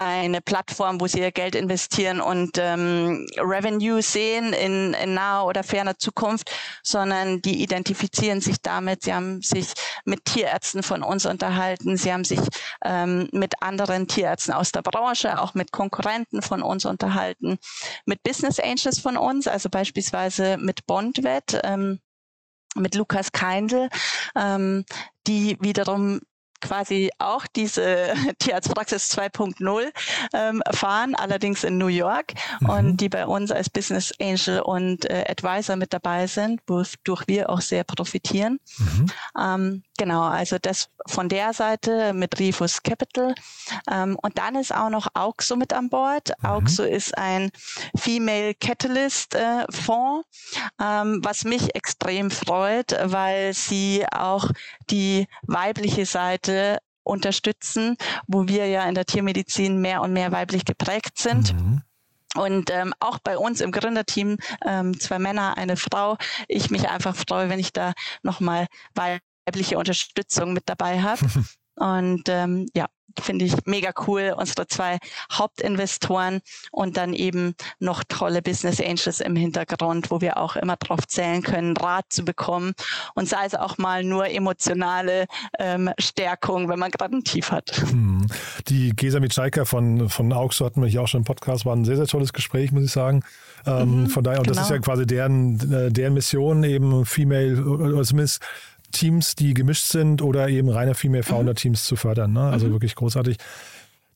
eine 0.00 0.40
Plattform, 0.40 1.00
wo 1.00 1.06
sie 1.06 1.20
ihr 1.20 1.32
Geld 1.32 1.54
investieren 1.54 2.20
und 2.20 2.58
ähm, 2.58 3.26
Revenue 3.38 4.02
sehen 4.02 4.52
in, 4.52 4.94
in 4.94 5.14
naher 5.14 5.46
oder 5.46 5.62
ferner 5.62 5.98
Zukunft, 5.98 6.50
sondern 6.82 7.42
die 7.42 7.62
identifizieren 7.62 8.40
sich 8.40 8.60
damit. 8.62 9.04
Sie 9.04 9.14
haben 9.14 9.42
sich 9.42 9.72
mit 10.04 10.24
Tierärzten 10.24 10.82
von 10.82 11.02
uns 11.02 11.26
unterhalten. 11.26 11.96
Sie 11.96 12.12
haben 12.12 12.24
sich 12.24 12.40
ähm, 12.84 13.28
mit 13.32 13.62
anderen 13.62 14.08
Tierärzten 14.08 14.54
aus 14.54 14.72
der 14.72 14.82
Branche, 14.82 15.40
auch 15.40 15.54
mit 15.54 15.72
Konkurrenten 15.72 16.42
von 16.42 16.62
uns 16.62 16.84
unterhalten, 16.84 17.58
mit 18.04 18.22
Business 18.22 18.60
Angels 18.60 18.98
von 18.98 19.16
uns, 19.16 19.46
also 19.48 19.68
beispielsweise 19.68 20.56
mit 20.58 20.86
Bondvet. 20.86 21.60
Ähm, 21.64 22.00
mit 22.78 22.94
Lukas 22.94 23.32
Keindl, 23.32 23.88
ähm, 24.36 24.84
die 25.26 25.56
wiederum 25.60 26.20
quasi 26.66 27.10
auch 27.18 27.46
diese 27.54 28.14
Tierarztpraxis 28.38 29.10
2.0 29.16 29.92
ähm, 30.34 30.62
fahren, 30.72 31.14
allerdings 31.14 31.64
in 31.64 31.78
New 31.78 31.86
York 31.86 32.34
mhm. 32.60 32.70
und 32.70 32.96
die 32.98 33.08
bei 33.08 33.26
uns 33.26 33.50
als 33.50 33.70
Business 33.70 34.12
Angel 34.20 34.60
und 34.60 35.08
äh, 35.08 35.24
Advisor 35.28 35.76
mit 35.76 35.92
dabei 35.92 36.26
sind, 36.26 36.60
wodurch 36.66 37.24
wir 37.26 37.50
auch 37.50 37.60
sehr 37.60 37.84
profitieren. 37.84 38.58
Mhm. 38.78 39.06
Ähm, 39.38 39.82
genau, 39.98 40.22
also 40.22 40.58
das 40.60 40.88
von 41.06 41.28
der 41.28 41.52
Seite 41.52 42.12
mit 42.12 42.38
Rifus 42.38 42.82
Capital. 42.82 43.34
Ähm, 43.90 44.18
und 44.22 44.38
dann 44.38 44.56
ist 44.56 44.74
auch 44.74 44.90
noch 44.90 45.08
Auxo 45.14 45.56
mit 45.56 45.72
an 45.72 45.88
Bord. 45.88 46.32
Mhm. 46.40 46.48
Auxo 46.48 46.82
ist 46.82 47.16
ein 47.16 47.50
Female 47.96 48.54
Catalyst 48.54 49.34
äh, 49.34 49.64
Fonds, 49.70 50.26
ähm, 50.82 51.20
was 51.22 51.44
mich 51.44 51.74
extrem 51.74 52.30
freut, 52.30 52.96
weil 53.04 53.54
sie 53.54 54.04
auch 54.10 54.50
die 54.90 55.26
weibliche 55.42 56.06
Seite 56.06 56.55
unterstützen, 57.02 57.96
wo 58.26 58.48
wir 58.48 58.66
ja 58.66 58.84
in 58.88 58.94
der 58.94 59.06
Tiermedizin 59.06 59.80
mehr 59.80 60.02
und 60.02 60.12
mehr 60.12 60.32
weiblich 60.32 60.64
geprägt 60.64 61.18
sind. 61.18 61.54
Mhm. 61.54 61.82
Und 62.34 62.70
ähm, 62.70 62.92
auch 63.00 63.18
bei 63.18 63.38
uns 63.38 63.60
im 63.60 63.72
Gründerteam 63.72 64.36
ähm, 64.64 64.98
zwei 65.00 65.18
Männer, 65.18 65.56
eine 65.56 65.76
Frau. 65.76 66.18
Ich 66.48 66.70
mich 66.70 66.88
einfach 66.88 67.16
freue, 67.16 67.48
wenn 67.48 67.58
ich 67.58 67.72
da 67.72 67.94
nochmal 68.22 68.66
weibliche 68.94 69.78
Unterstützung 69.78 70.52
mit 70.52 70.64
dabei 70.66 71.00
habe. 71.00 71.20
Und 71.76 72.22
ähm, 72.28 72.66
ja, 72.74 72.86
finde 73.20 73.44
ich 73.44 73.54
mega 73.64 73.92
cool. 74.06 74.34
Unsere 74.36 74.66
zwei 74.66 74.98
Hauptinvestoren 75.32 76.40
und 76.70 76.96
dann 76.96 77.12
eben 77.12 77.54
noch 77.78 78.04
tolle 78.04 78.42
Business 78.42 78.80
Angels 78.80 79.20
im 79.20 79.36
Hintergrund, 79.36 80.10
wo 80.10 80.20
wir 80.20 80.36
auch 80.36 80.56
immer 80.56 80.76
drauf 80.76 81.06
zählen 81.06 81.42
können, 81.42 81.76
Rat 81.76 82.06
zu 82.08 82.24
bekommen 82.24 82.74
und 83.14 83.28
sei 83.28 83.46
es 83.46 83.54
auch 83.54 83.78
mal 83.78 84.04
nur 84.04 84.28
emotionale 84.28 85.26
ähm, 85.58 85.90
Stärkung, 85.98 86.68
wenn 86.68 86.78
man 86.78 86.90
gerade 86.90 87.16
ein 87.16 87.24
Tief 87.24 87.50
hat. 87.50 87.70
Hm. 87.76 88.26
Die 88.68 88.90
Gesa 88.90 89.20
Mitschaiker 89.20 89.66
von, 89.66 90.08
von 90.08 90.32
Auxo 90.32 90.64
hatten 90.64 90.82
wir 90.82 90.88
hier 90.88 91.02
auch 91.02 91.08
schon 91.08 91.20
im 91.20 91.24
Podcast, 91.24 91.64
war 91.64 91.74
ein 91.74 91.84
sehr, 91.84 91.96
sehr 91.96 92.06
tolles 92.06 92.32
Gespräch, 92.32 92.72
muss 92.72 92.84
ich 92.84 92.92
sagen. 92.92 93.22
Ähm, 93.66 94.02
mhm, 94.02 94.06
von 94.08 94.22
daher, 94.22 94.38
und 94.38 94.46
genau. 94.46 94.56
das 94.56 94.66
ist 94.66 94.70
ja 94.70 94.78
quasi 94.78 95.06
deren, 95.06 95.72
äh, 95.72 95.90
deren 95.90 96.14
Mission, 96.14 96.62
eben 96.62 97.04
Female, 97.04 97.64
oder 97.64 98.02
zumindest 98.04 98.40
Teams, 98.92 99.34
die 99.34 99.54
gemischt 99.54 99.86
sind 99.86 100.22
oder 100.22 100.48
eben 100.48 100.68
reine 100.68 100.94
Female 100.94 101.22
Founder 101.22 101.54
Teams 101.54 101.82
mhm. 101.82 101.86
zu 101.86 101.96
fördern. 101.96 102.32
Ne? 102.32 102.42
Also 102.42 102.66
mhm. 102.66 102.72
wirklich 102.72 102.94
großartig. 102.94 103.38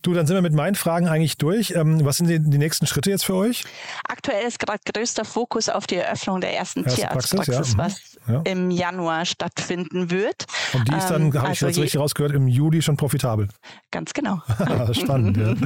Du, 0.02 0.14
dann 0.14 0.26
sind 0.26 0.35
wir 0.35 0.40
mit 0.40 0.54
meinen 0.54 0.76
Fragen 0.76 1.09
eigentlich 1.09 1.37
durch. 1.37 1.72
Ähm, 1.76 2.02
was 2.04 2.16
sind 2.16 2.28
die, 2.28 2.38
die, 2.38 2.56
nächsten 2.56 2.87
Schritte 2.87 3.11
jetzt 3.11 3.26
für 3.26 3.35
euch? 3.35 3.64
Aktuell 4.09 4.46
ist 4.46 4.59
gerade 4.59 4.80
größter 4.90 5.26
Fokus 5.26 5.68
auf 5.68 5.87
die 5.87 5.96
Eröffnung 5.96 6.40
der 6.40 6.56
ersten 6.56 6.85
Erste 6.85 7.02
Tierarztpraxis, 7.02 7.72
ja. 7.72 7.78
was 7.78 8.18
ja. 8.26 8.40
im 8.44 8.70
Januar 8.70 9.26
stattfinden 9.26 10.11
wird. 10.11 10.46
Und 10.72 10.88
die 10.88 10.94
ist 10.94 11.09
dann, 11.09 11.26
ähm, 11.26 11.35
habe 11.35 11.48
also 11.48 11.66
ich 11.66 11.76
jetzt 11.76 11.83
richtig 11.85 12.00
rausgehört, 12.00 12.33
im 12.33 12.48
Juli 12.48 12.80
schon 12.80 12.96
profitabel. 12.96 13.48
Ganz 13.90 14.14
genau. 14.14 14.40
Spannend, 14.92 15.37
ja. 15.37 15.54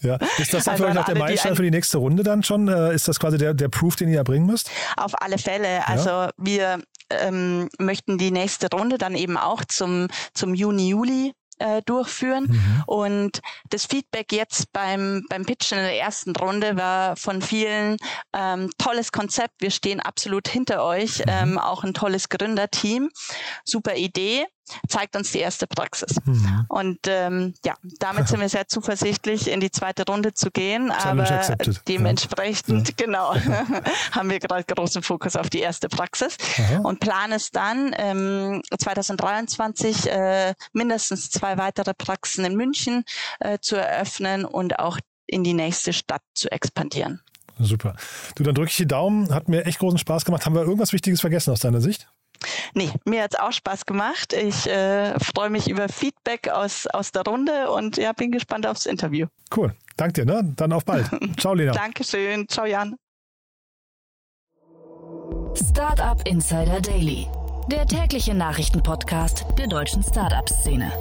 Ja. 0.00 0.16
Ist 0.38 0.54
das 0.54 0.64
dann 0.64 0.72
also 0.72 0.84
vielleicht 0.84 0.98
auch 0.98 1.04
der 1.06 1.18
Meilenstein 1.18 1.56
für 1.56 1.62
die 1.62 1.72
nächste 1.72 1.98
Runde 1.98 2.22
dann 2.22 2.44
schon? 2.44 2.68
Äh, 2.68 2.94
ist 2.94 3.08
das 3.08 3.18
quasi 3.18 3.36
der, 3.36 3.52
der 3.52 3.68
Proof, 3.68 3.96
den 3.96 4.08
ihr 4.08 4.18
erbringen 4.18 4.46
müsst? 4.46 4.70
Auf 4.96 5.20
alle 5.20 5.38
Fälle. 5.38 5.86
Also 5.88 6.08
ja. 6.08 6.30
wir 6.36 6.78
ähm, 7.10 7.68
möchten 7.78 8.18
die 8.18 8.30
nächste 8.30 8.68
Runde 8.70 8.98
dann 8.98 9.14
eben 9.14 9.36
auch 9.36 9.64
zum, 9.64 10.08
zum 10.34 10.54
Juni, 10.54 10.88
Juli 10.88 11.32
äh, 11.58 11.82
durchführen. 11.82 12.46
Mhm. 12.48 12.82
Und 12.86 13.40
das 13.70 13.86
Feedback 13.86 14.32
jetzt 14.32 14.72
beim, 14.72 15.24
beim 15.28 15.44
Pitchen 15.44 15.78
in 15.78 15.84
der 15.84 16.00
ersten 16.00 16.34
Runde 16.36 16.76
war 16.76 17.16
von 17.16 17.42
vielen 17.42 17.96
ähm, 18.32 18.70
tolles 18.78 19.12
Konzept. 19.12 19.54
Wir 19.60 19.70
stehen 19.70 20.00
absolut 20.00 20.48
hinter 20.48 20.84
euch. 20.84 21.18
Mhm. 21.18 21.24
Ähm, 21.28 21.58
auch 21.58 21.84
ein 21.84 21.94
tolles 21.94 22.28
Gründerteam. 22.28 23.10
Super 23.64 23.96
Idee 23.96 24.46
zeigt 24.88 25.16
uns 25.16 25.32
die 25.32 25.38
erste 25.38 25.66
Praxis. 25.66 26.16
Mhm. 26.24 26.66
Und 26.68 26.98
ähm, 27.06 27.54
ja, 27.64 27.74
damit 27.98 28.28
sind 28.28 28.40
wir 28.40 28.48
sehr 28.48 28.68
zuversichtlich, 28.68 29.50
in 29.50 29.60
die 29.60 29.70
zweite 29.70 30.04
Runde 30.06 30.34
zu 30.34 30.50
gehen. 30.50 30.90
Aber 30.90 31.26
dementsprechend, 31.86 32.88
ja. 32.88 32.94
genau, 32.96 33.34
haben 34.12 34.30
wir 34.30 34.38
gerade 34.38 34.64
großen 34.64 35.02
Fokus 35.02 35.36
auf 35.36 35.50
die 35.50 35.60
erste 35.60 35.88
Praxis 35.88 36.36
Aha. 36.58 36.80
und 36.80 37.00
planen 37.00 37.32
es 37.32 37.50
dann 37.50 37.94
ähm, 37.96 38.62
2023 38.76 40.10
äh, 40.10 40.54
mindestens 40.72 41.30
zwei 41.30 41.58
weitere 41.58 41.94
Praxen 41.94 42.44
in 42.44 42.56
München 42.56 43.04
äh, 43.40 43.58
zu 43.60 43.76
eröffnen 43.76 44.44
und 44.44 44.78
auch 44.78 44.98
in 45.26 45.44
die 45.44 45.54
nächste 45.54 45.92
Stadt 45.92 46.22
zu 46.34 46.50
expandieren. 46.50 47.20
Super. 47.58 47.96
Du, 48.36 48.44
dann 48.44 48.54
drücke 48.54 48.70
ich 48.70 48.76
die 48.76 48.86
Daumen. 48.86 49.34
Hat 49.34 49.48
mir 49.48 49.66
echt 49.66 49.80
großen 49.80 49.98
Spaß 49.98 50.24
gemacht. 50.24 50.46
Haben 50.46 50.54
wir 50.54 50.62
irgendwas 50.62 50.92
Wichtiges 50.92 51.20
vergessen 51.20 51.52
aus 51.52 51.60
deiner 51.60 51.80
Sicht? 51.80 52.08
Nee, 52.74 52.90
mir 53.04 53.22
hat 53.24 53.34
es 53.34 53.40
auch 53.40 53.52
Spaß 53.52 53.86
gemacht. 53.86 54.32
Ich 54.32 54.66
äh, 54.66 55.18
freue 55.18 55.50
mich 55.50 55.68
über 55.68 55.88
Feedback 55.88 56.48
aus, 56.48 56.86
aus 56.86 57.12
der 57.12 57.22
Runde 57.22 57.70
und 57.70 57.96
ja, 57.96 58.12
bin 58.12 58.30
gespannt 58.30 58.66
aufs 58.66 58.86
Interview. 58.86 59.26
Cool. 59.54 59.74
Danke 59.96 60.24
dir, 60.24 60.26
ne? 60.26 60.52
Dann 60.56 60.72
auf 60.72 60.84
bald. 60.84 61.08
Ciao, 61.38 61.54
Lena. 61.54 61.72
Dankeschön. 61.72 62.48
Ciao, 62.48 62.66
Jan. 62.66 62.96
Startup 65.54 66.20
Insider 66.26 66.80
Daily. 66.80 67.26
der 67.70 67.86
tägliche 67.86 68.34
Nachrichtenpodcast 68.34 69.44
der 69.58 69.66
deutschen 69.66 70.02
Startup-Szene. 70.02 70.92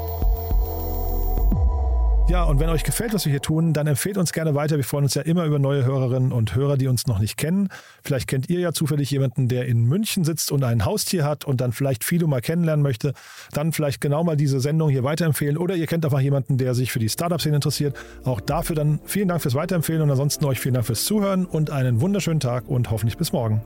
Ja, 2.30 2.44
und 2.44 2.60
wenn 2.60 2.68
euch 2.68 2.84
gefällt, 2.84 3.14
was 3.14 3.24
wir 3.24 3.32
hier 3.32 3.42
tun, 3.42 3.72
dann 3.72 3.88
empfehlt 3.88 4.18
uns 4.18 4.34
gerne 4.34 4.54
weiter. 4.54 4.76
Wir 4.76 4.84
freuen 4.84 5.06
uns 5.06 5.14
ja 5.14 5.22
immer 5.22 5.46
über 5.46 5.60
neue 5.60 5.86
Hörerinnen 5.86 6.34
und 6.34 6.56
Hörer, 6.56 6.76
die 6.76 6.88
uns 6.88 7.08
noch 7.08 7.20
nicht 7.20 7.38
kennen. 7.38 7.70
Vielleicht 8.04 8.28
kennt 8.28 8.50
ihr 8.50 8.60
ja 8.60 8.74
zufällig 8.74 9.10
jemanden, 9.12 9.48
der 9.48 9.66
in 9.66 9.86
München 9.86 10.26
sitzt 10.26 10.52
und 10.52 10.62
ein 10.66 10.84
Haustier 10.84 11.24
hat 11.24 11.46
und 11.46 11.62
dann 11.62 11.72
vielleicht 11.72 12.04
Fido 12.04 12.28
mal 12.28 12.42
kennenlernen 12.42 12.84
möchte. 12.84 13.14
Dann 13.54 13.72
vielleicht 13.72 14.02
genau 14.02 14.26
mal 14.26 14.36
diese 14.36 14.60
Sendung 14.60 14.90
hier 14.90 15.06
weiterempfehlen. 15.06 15.58
Oder 15.58 15.76
ihr 15.76 15.88
kennt 15.88 16.04
einfach 16.04 16.20
jemanden, 16.20 16.58
der 16.58 16.76
sich 16.76 16.92
für 16.92 17.00
die 17.00 17.08
Startup-Szene 17.08 17.56
interessiert. 17.56 17.96
Auch 18.26 18.42
dafür 18.42 18.76
dann 18.76 19.00
vielen 19.06 19.30
Dank 19.30 19.42
fürs 19.42 19.56
Weiterempfehlen 19.56 20.02
und 20.02 20.12
ansonsten 20.12 20.44
euch 20.44 20.60
vielen 20.60 20.74
Dank 20.74 20.86
fürs 20.86 21.06
Zuhören 21.06 21.46
und 21.46 21.70
einen 21.70 22.02
wunderschönen 22.02 22.42
Tag 22.42 22.68
und 22.68 22.92
hoffentlich 22.92 23.18
bis 23.18 23.32
morgen. 23.32 23.62